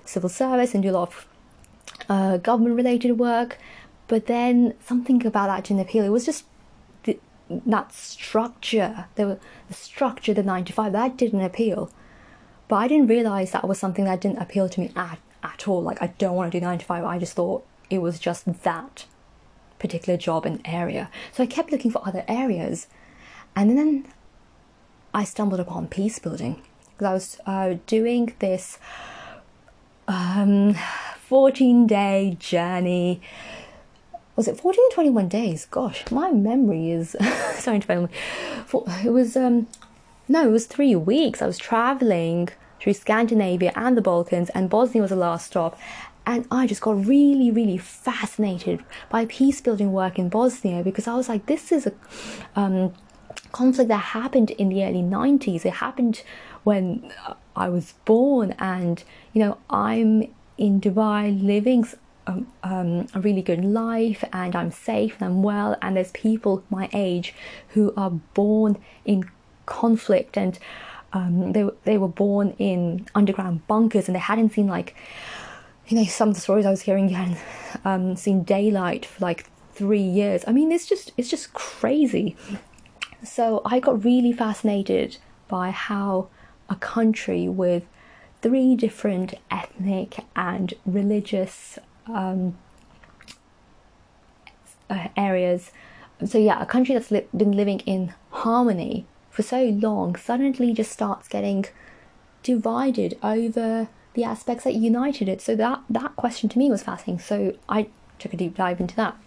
civil 0.05 0.29
service 0.29 0.73
and 0.73 0.83
do 0.83 0.89
a 0.89 0.91
lot 0.91 1.09
of 1.09 1.27
uh, 2.09 2.37
government 2.37 2.75
related 2.75 3.13
work, 3.19 3.57
but 4.07 4.27
then 4.27 4.73
something 4.85 5.25
about 5.25 5.47
that 5.47 5.65
didn't 5.65 5.81
appeal. 5.81 6.03
It 6.03 6.09
was 6.09 6.25
just 6.25 6.45
the, 7.03 7.19
that 7.49 7.93
structure, 7.93 9.05
the, 9.15 9.39
the 9.67 9.73
structure, 9.73 10.33
the 10.33 10.43
nine 10.43 10.65
to 10.65 10.73
five, 10.73 10.91
that 10.93 11.17
didn't 11.17 11.41
appeal. 11.41 11.91
But 12.67 12.77
I 12.77 12.87
didn't 12.87 13.07
realize 13.07 13.51
that 13.51 13.67
was 13.67 13.79
something 13.79 14.05
that 14.05 14.21
didn't 14.21 14.39
appeal 14.39 14.69
to 14.69 14.79
me 14.79 14.91
at, 14.95 15.19
at 15.43 15.67
all. 15.67 15.81
Like, 15.81 16.01
I 16.01 16.07
don't 16.07 16.35
want 16.35 16.51
to 16.51 16.59
do 16.59 16.65
nine 16.65 16.79
to 16.79 16.85
five. 16.85 17.03
I 17.03 17.19
just 17.19 17.33
thought 17.33 17.65
it 17.89 17.99
was 17.99 18.19
just 18.19 18.45
that 18.63 19.05
particular 19.77 20.17
job 20.17 20.45
and 20.45 20.61
area. 20.65 21.09
So 21.33 21.43
I 21.43 21.45
kept 21.45 21.71
looking 21.71 21.91
for 21.91 22.01
other 22.07 22.23
areas. 22.27 22.87
And 23.55 23.77
then 23.77 24.07
I 25.13 25.23
stumbled 25.25 25.59
upon 25.59 25.87
peace 25.87 26.17
building 26.19 26.61
because 26.91 27.07
I 27.07 27.13
was 27.13 27.39
uh, 27.45 27.77
doing 27.85 28.33
this 28.39 28.79
um, 30.07 30.75
14 31.27 31.85
day 31.85 32.37
journey. 32.39 33.21
Was 34.35 34.47
it 34.47 34.59
14 34.59 34.83
or 34.89 34.93
21 34.93 35.27
days? 35.27 35.67
Gosh, 35.69 36.09
my 36.09 36.31
memory 36.31 36.91
is 36.91 37.15
starting 37.55 37.81
to 37.81 37.87
fail 37.87 38.01
me. 38.03 38.09
It 39.05 39.11
was, 39.11 39.37
um, 39.37 39.67
no, 40.27 40.47
it 40.47 40.51
was 40.51 40.65
three 40.65 40.95
weeks. 40.95 41.41
I 41.41 41.45
was 41.45 41.59
traveling 41.59 42.49
through 42.83 42.93
Scandinavia 42.93 43.71
and 43.75 43.97
the 43.97 44.01
Balkans, 44.01 44.49
and 44.49 44.69
Bosnia 44.69 45.01
was 45.01 45.09
the 45.09 45.15
last 45.15 45.47
stop 45.47 45.79
and 46.25 46.47
I 46.49 46.67
just 46.67 46.81
got 46.81 47.05
really, 47.05 47.51
really 47.51 47.77
fascinated 47.77 48.83
by 49.09 49.25
peace 49.25 49.59
building 49.59 49.91
work 49.91 50.17
in 50.17 50.29
Bosnia 50.29 50.83
because 50.83 51.07
I 51.07 51.15
was 51.15 51.27
like, 51.27 51.47
this 51.47 51.71
is 51.71 51.87
a 51.87 51.93
um, 52.55 52.93
conflict 53.51 53.89
that 53.89 53.97
happened 53.97 54.51
in 54.51 54.69
the 54.69 54.85
early 54.85 55.01
90s. 55.01 55.65
It 55.65 55.73
happened 55.73 56.23
when 56.63 57.11
I 57.55 57.67
was 57.67 57.93
born, 58.05 58.55
and 58.57 59.03
you 59.33 59.43
know, 59.43 59.57
I'm 59.69 60.33
in 60.57 60.79
Dubai 60.79 61.45
living 61.45 61.85
um, 62.25 62.47
um, 62.63 63.07
a 63.13 63.19
really 63.19 63.41
good 63.41 63.65
life, 63.65 64.23
and 64.31 64.55
I'm 64.55 64.71
safe 64.71 65.15
and 65.19 65.25
I'm 65.25 65.43
well, 65.43 65.75
and 65.81 65.97
there's 65.97 66.11
people 66.11 66.63
my 66.69 66.89
age 66.93 67.35
who 67.69 67.93
are 67.97 68.11
born 68.11 68.77
in 69.03 69.29
conflict 69.65 70.37
and 70.37 70.57
um, 71.13 71.51
they, 71.53 71.67
they 71.85 71.97
were 71.97 72.07
born 72.07 72.55
in 72.57 73.07
underground 73.15 73.65
bunkers 73.67 74.07
and 74.07 74.15
they 74.15 74.19
hadn't 74.19 74.53
seen 74.53 74.67
like 74.67 74.95
you 75.87 75.97
know, 75.97 76.05
some 76.05 76.29
of 76.29 76.35
the 76.35 76.41
stories 76.41 76.65
I 76.65 76.69
was 76.71 76.81
hearing, 76.81 77.09
you 77.09 77.15
hadn't 77.15 77.37
um, 77.83 78.15
seen 78.15 78.43
daylight 78.43 79.05
for 79.05 79.23
like 79.23 79.45
three 79.73 80.01
years. 80.01 80.43
I 80.47 80.51
mean, 80.51 80.71
it's 80.71 80.85
just 80.85 81.11
it's 81.17 81.29
just 81.29 81.53
crazy. 81.53 82.35
So 83.23 83.61
I 83.65 83.79
got 83.79 84.03
really 84.03 84.31
fascinated 84.31 85.17
by 85.47 85.71
how 85.71 86.29
a 86.69 86.75
country 86.75 87.47
with 87.47 87.85
three 88.41 88.75
different 88.75 89.35
ethnic 89.51 90.17
and 90.35 90.73
religious 90.85 91.79
um, 92.07 92.57
uh, 94.89 95.07
areas. 95.15 95.71
So 96.25 96.37
yeah, 96.37 96.61
a 96.61 96.65
country 96.65 96.95
that's 96.95 97.11
li- 97.11 97.27
been 97.35 97.51
living 97.51 97.79
in 97.81 98.13
harmony 98.31 99.05
for 99.33 99.41
so 99.41 99.63
long 99.63 100.15
suddenly 100.15 100.73
just 100.73 100.91
starts 100.91 101.27
getting 101.27 101.65
divided 102.43 103.17
over 103.23 103.89
the 104.13 104.23
aspects 104.23 104.63
that 104.63 104.75
united 104.75 105.27
it. 105.27 105.41
So 105.41 105.55
that 105.55 105.81
that 105.89 106.15
question 106.15 106.47
to 106.49 106.59
me 106.59 106.69
was 106.69 106.83
fascinating. 106.83 107.19
So 107.19 107.57
I 107.67 107.87
took 108.19 108.33
a 108.33 108.37
deep 108.37 108.55
dive 108.55 108.79
into 108.79 108.95
that. 108.95 109.17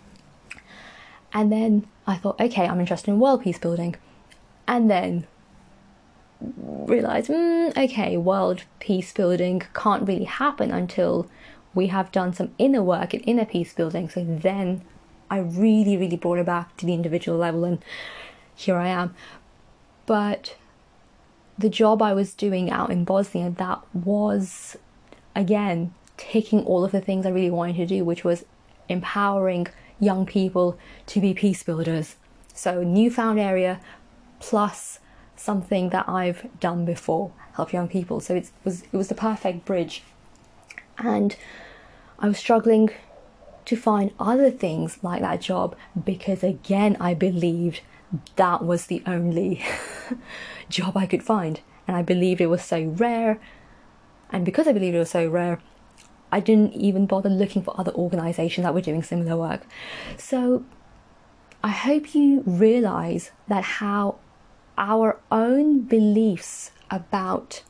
And 1.32 1.50
then 1.50 1.86
I 2.06 2.14
thought, 2.16 2.40
okay, 2.40 2.66
I'm 2.68 2.80
interested 2.80 3.10
in 3.10 3.18
world 3.18 3.42
peace 3.42 3.58
building. 3.58 3.96
And 4.68 4.88
then 4.88 5.26
realized, 6.40 7.28
mm, 7.28 7.76
okay, 7.76 8.16
world 8.16 8.62
peace 8.78 9.12
building 9.12 9.62
can't 9.74 10.06
really 10.06 10.24
happen 10.24 10.70
until 10.70 11.28
we 11.74 11.88
have 11.88 12.12
done 12.12 12.32
some 12.32 12.54
inner 12.58 12.82
work 12.82 13.12
and 13.12 13.22
inner 13.26 13.44
peace 13.44 13.74
building. 13.74 14.08
So 14.08 14.24
then 14.24 14.82
I 15.28 15.38
really, 15.38 15.96
really 15.96 16.16
brought 16.16 16.38
it 16.38 16.46
back 16.46 16.76
to 16.76 16.86
the 16.86 16.94
individual 16.94 17.38
level, 17.38 17.64
and 17.64 17.84
here 18.54 18.76
I 18.76 18.88
am. 18.88 19.14
But 20.06 20.56
the 21.58 21.68
job 21.68 22.00
I 22.02 22.12
was 22.12 22.34
doing 22.34 22.70
out 22.70 22.90
in 22.90 23.04
Bosnia, 23.04 23.50
that 23.50 23.80
was 23.92 24.76
again 25.34 25.92
taking 26.16 26.64
all 26.64 26.84
of 26.84 26.92
the 26.92 27.00
things 27.00 27.26
I 27.26 27.30
really 27.30 27.50
wanted 27.50 27.76
to 27.76 27.86
do, 27.86 28.04
which 28.04 28.24
was 28.24 28.44
empowering 28.88 29.66
young 29.98 30.26
people 30.26 30.78
to 31.06 31.20
be 31.20 31.34
peace 31.34 31.62
builders. 31.62 32.16
So, 32.54 32.82
newfound 32.82 33.38
area 33.38 33.80
plus 34.38 35.00
something 35.36 35.90
that 35.90 36.08
I've 36.08 36.48
done 36.60 36.84
before, 36.84 37.32
help 37.54 37.72
young 37.72 37.88
people. 37.88 38.20
So 38.20 38.34
it 38.34 38.50
was 38.64 38.82
it 38.82 38.92
was 38.92 39.08
the 39.08 39.14
perfect 39.14 39.64
bridge. 39.64 40.02
And 40.98 41.36
I 42.18 42.28
was 42.28 42.38
struggling 42.38 42.90
to 43.66 43.76
find 43.76 44.12
other 44.18 44.50
things 44.50 44.98
like 45.02 45.20
that 45.20 45.40
job 45.40 45.76
because 46.04 46.42
again 46.42 46.96
I 47.00 47.14
believed 47.14 47.80
that 48.36 48.64
was 48.64 48.86
the 48.86 49.02
only 49.06 49.64
job 50.68 50.96
I 50.96 51.06
could 51.06 51.22
find. 51.22 51.60
And 51.88 51.96
I 51.96 52.02
believed 52.02 52.40
it 52.40 52.46
was 52.46 52.62
so 52.62 52.82
rare. 52.82 53.38
And 54.30 54.44
because 54.44 54.66
I 54.66 54.72
believed 54.72 54.96
it 54.96 55.00
was 55.00 55.10
so 55.10 55.28
rare, 55.28 55.60
I 56.32 56.40
didn't 56.40 56.74
even 56.74 57.06
bother 57.06 57.30
looking 57.30 57.62
for 57.62 57.78
other 57.78 57.92
organizations 57.92 58.64
that 58.64 58.74
were 58.74 58.80
doing 58.80 59.02
similar 59.02 59.36
work. 59.36 59.62
So 60.16 60.64
I 61.62 61.70
hope 61.70 62.14
you 62.14 62.42
realize 62.44 63.30
that 63.48 63.64
how 63.64 64.18
our 64.76 65.18
own 65.30 65.80
beliefs 65.82 66.72
about 66.90 67.62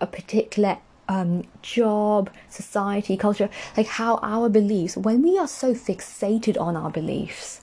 a 0.00 0.06
particular 0.06 0.78
um, 1.08 1.44
job, 1.62 2.30
society, 2.48 3.16
culture, 3.16 3.48
like 3.76 3.86
how 3.86 4.18
our 4.22 4.48
beliefs, 4.48 4.96
when 4.96 5.22
we 5.22 5.38
are 5.38 5.48
so 5.48 5.74
fixated 5.74 6.60
on 6.60 6.76
our 6.76 6.90
beliefs, 6.90 7.61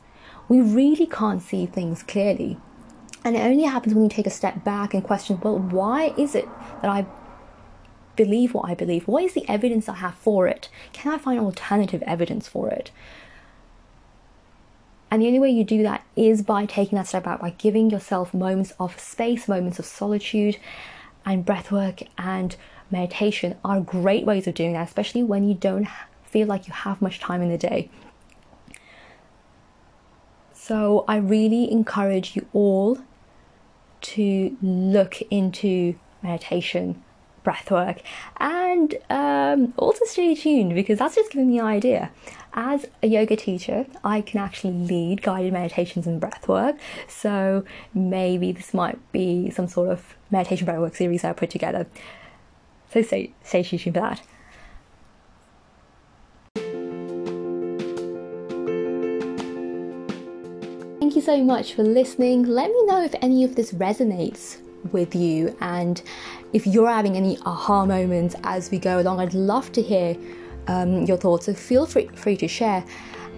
we 0.49 0.59
really 0.59 1.05
can't 1.05 1.41
see 1.41 1.65
things 1.65 2.03
clearly. 2.03 2.57
And 3.23 3.35
it 3.35 3.41
only 3.41 3.63
happens 3.63 3.93
when 3.93 4.03
you 4.03 4.09
take 4.09 4.27
a 4.27 4.31
step 4.31 4.63
back 4.63 4.93
and 4.93 5.03
question, 5.03 5.39
well, 5.41 5.57
why 5.57 6.13
is 6.17 6.35
it 6.35 6.47
that 6.81 6.89
I 6.89 7.05
believe 8.15 8.53
what 8.53 8.69
I 8.69 8.73
believe? 8.73 9.07
What 9.07 9.23
is 9.23 9.33
the 9.33 9.47
evidence 9.47 9.87
I 9.87 9.95
have 9.95 10.15
for 10.15 10.47
it? 10.47 10.67
Can 10.91 11.13
I 11.13 11.17
find 11.17 11.39
alternative 11.39 12.03
evidence 12.05 12.47
for 12.47 12.69
it? 12.69 12.91
And 15.11 15.21
the 15.21 15.27
only 15.27 15.39
way 15.39 15.49
you 15.49 15.63
do 15.63 15.83
that 15.83 16.03
is 16.15 16.41
by 16.41 16.65
taking 16.65 16.97
that 16.97 17.07
step 17.07 17.23
back, 17.23 17.41
by 17.41 17.51
giving 17.51 17.89
yourself 17.89 18.33
moments 18.33 18.73
of 18.79 18.99
space, 18.99 19.47
moments 19.47 19.79
of 19.79 19.85
solitude, 19.85 20.57
and 21.25 21.45
breath 21.45 21.71
work 21.71 22.01
and 22.17 22.55
meditation 22.91 23.55
are 23.63 23.81
great 23.81 24.25
ways 24.25 24.47
of 24.47 24.53
doing 24.53 24.73
that, 24.73 24.87
especially 24.87 25.23
when 25.23 25.47
you 25.47 25.53
don't 25.53 25.87
feel 26.23 26.47
like 26.47 26.67
you 26.67 26.73
have 26.73 27.01
much 27.01 27.19
time 27.19 27.41
in 27.41 27.49
the 27.49 27.57
day. 27.57 27.89
So 30.69 31.03
I 31.07 31.15
really 31.15 31.71
encourage 31.71 32.35
you 32.35 32.45
all 32.53 32.99
to 34.01 34.55
look 34.61 35.19
into 35.31 35.95
meditation, 36.21 37.03
breath 37.41 37.71
work, 37.71 38.03
and 38.37 38.93
um, 39.09 39.73
also 39.77 40.05
stay 40.05 40.35
tuned 40.35 40.75
because 40.75 40.99
that's 40.99 41.15
just 41.15 41.31
giving 41.31 41.47
me 41.47 41.57
an 41.57 41.65
idea. 41.65 42.11
As 42.53 42.85
a 43.01 43.07
yoga 43.07 43.35
teacher, 43.35 43.87
I 44.03 44.21
can 44.21 44.39
actually 44.39 44.73
lead 44.73 45.23
guided 45.23 45.53
meditations 45.53 46.05
and 46.05 46.21
breath 46.21 46.47
work. 46.47 46.75
So 47.07 47.65
maybe 47.95 48.51
this 48.51 48.71
might 48.71 48.99
be 49.11 49.49
some 49.49 49.67
sort 49.67 49.89
of 49.89 50.15
meditation 50.29 50.65
breath 50.65 50.81
work 50.81 50.95
series 50.95 51.23
I 51.23 51.33
put 51.33 51.49
together. 51.49 51.87
So 52.93 53.01
stay, 53.01 53.33
stay 53.41 53.63
tuned 53.63 53.81
for 53.81 53.89
that. 53.89 54.21
So 61.29 61.43
much 61.43 61.75
for 61.75 61.83
listening. 61.83 62.41
Let 62.41 62.71
me 62.71 62.85
know 62.87 63.03
if 63.03 63.13
any 63.21 63.43
of 63.43 63.53
this 63.53 63.71
resonates 63.73 64.57
with 64.91 65.13
you 65.13 65.55
and 65.61 66.01
if 66.53 66.65
you're 66.65 66.89
having 66.89 67.15
any 67.15 67.37
aha 67.45 67.85
moments 67.85 68.35
as 68.43 68.71
we 68.71 68.79
go 68.79 68.99
along. 68.99 69.19
I'd 69.19 69.35
love 69.35 69.71
to 69.73 69.81
hear 69.83 70.17
um, 70.65 71.03
your 71.03 71.17
thoughts, 71.17 71.45
so 71.45 71.53
feel 71.53 71.85
free, 71.85 72.07
free 72.15 72.35
to 72.37 72.47
share. 72.47 72.83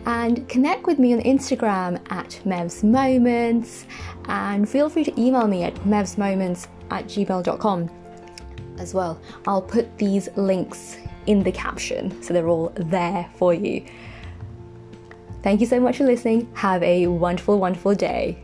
and 0.06 0.48
connect 0.48 0.88
with 0.88 1.00
me 1.00 1.14
on 1.14 1.20
Instagram 1.24 2.00
at 2.10 2.40
Mev's 2.46 2.82
Moments 2.82 3.86
and 4.30 4.70
feel 4.70 4.88
free 4.90 5.04
to 5.04 5.14
email 5.20 5.46
me 5.46 5.64
at 5.64 5.76
mevsmoments 5.84 6.68
at 6.92 7.08
gmail.com 7.08 7.90
as 8.80 8.94
well. 8.94 9.20
I'll 9.48 9.62
put 9.62 9.98
these 9.98 10.30
links 10.38 10.96
in 11.28 11.44
the 11.44 11.52
caption 11.52 12.24
so 12.24 12.34
they're 12.34 12.48
all 12.48 12.72
there 12.78 13.30
for 13.36 13.54
you. 13.54 13.84
Thank 15.44 15.60
you 15.60 15.68
so 15.68 15.80
much 15.80 15.98
for 15.98 16.06
listening. 16.06 16.48
Have 16.54 16.84
a 16.84 17.08
wonderful, 17.08 17.60
wonderful 17.60 17.96
day. 17.96 18.38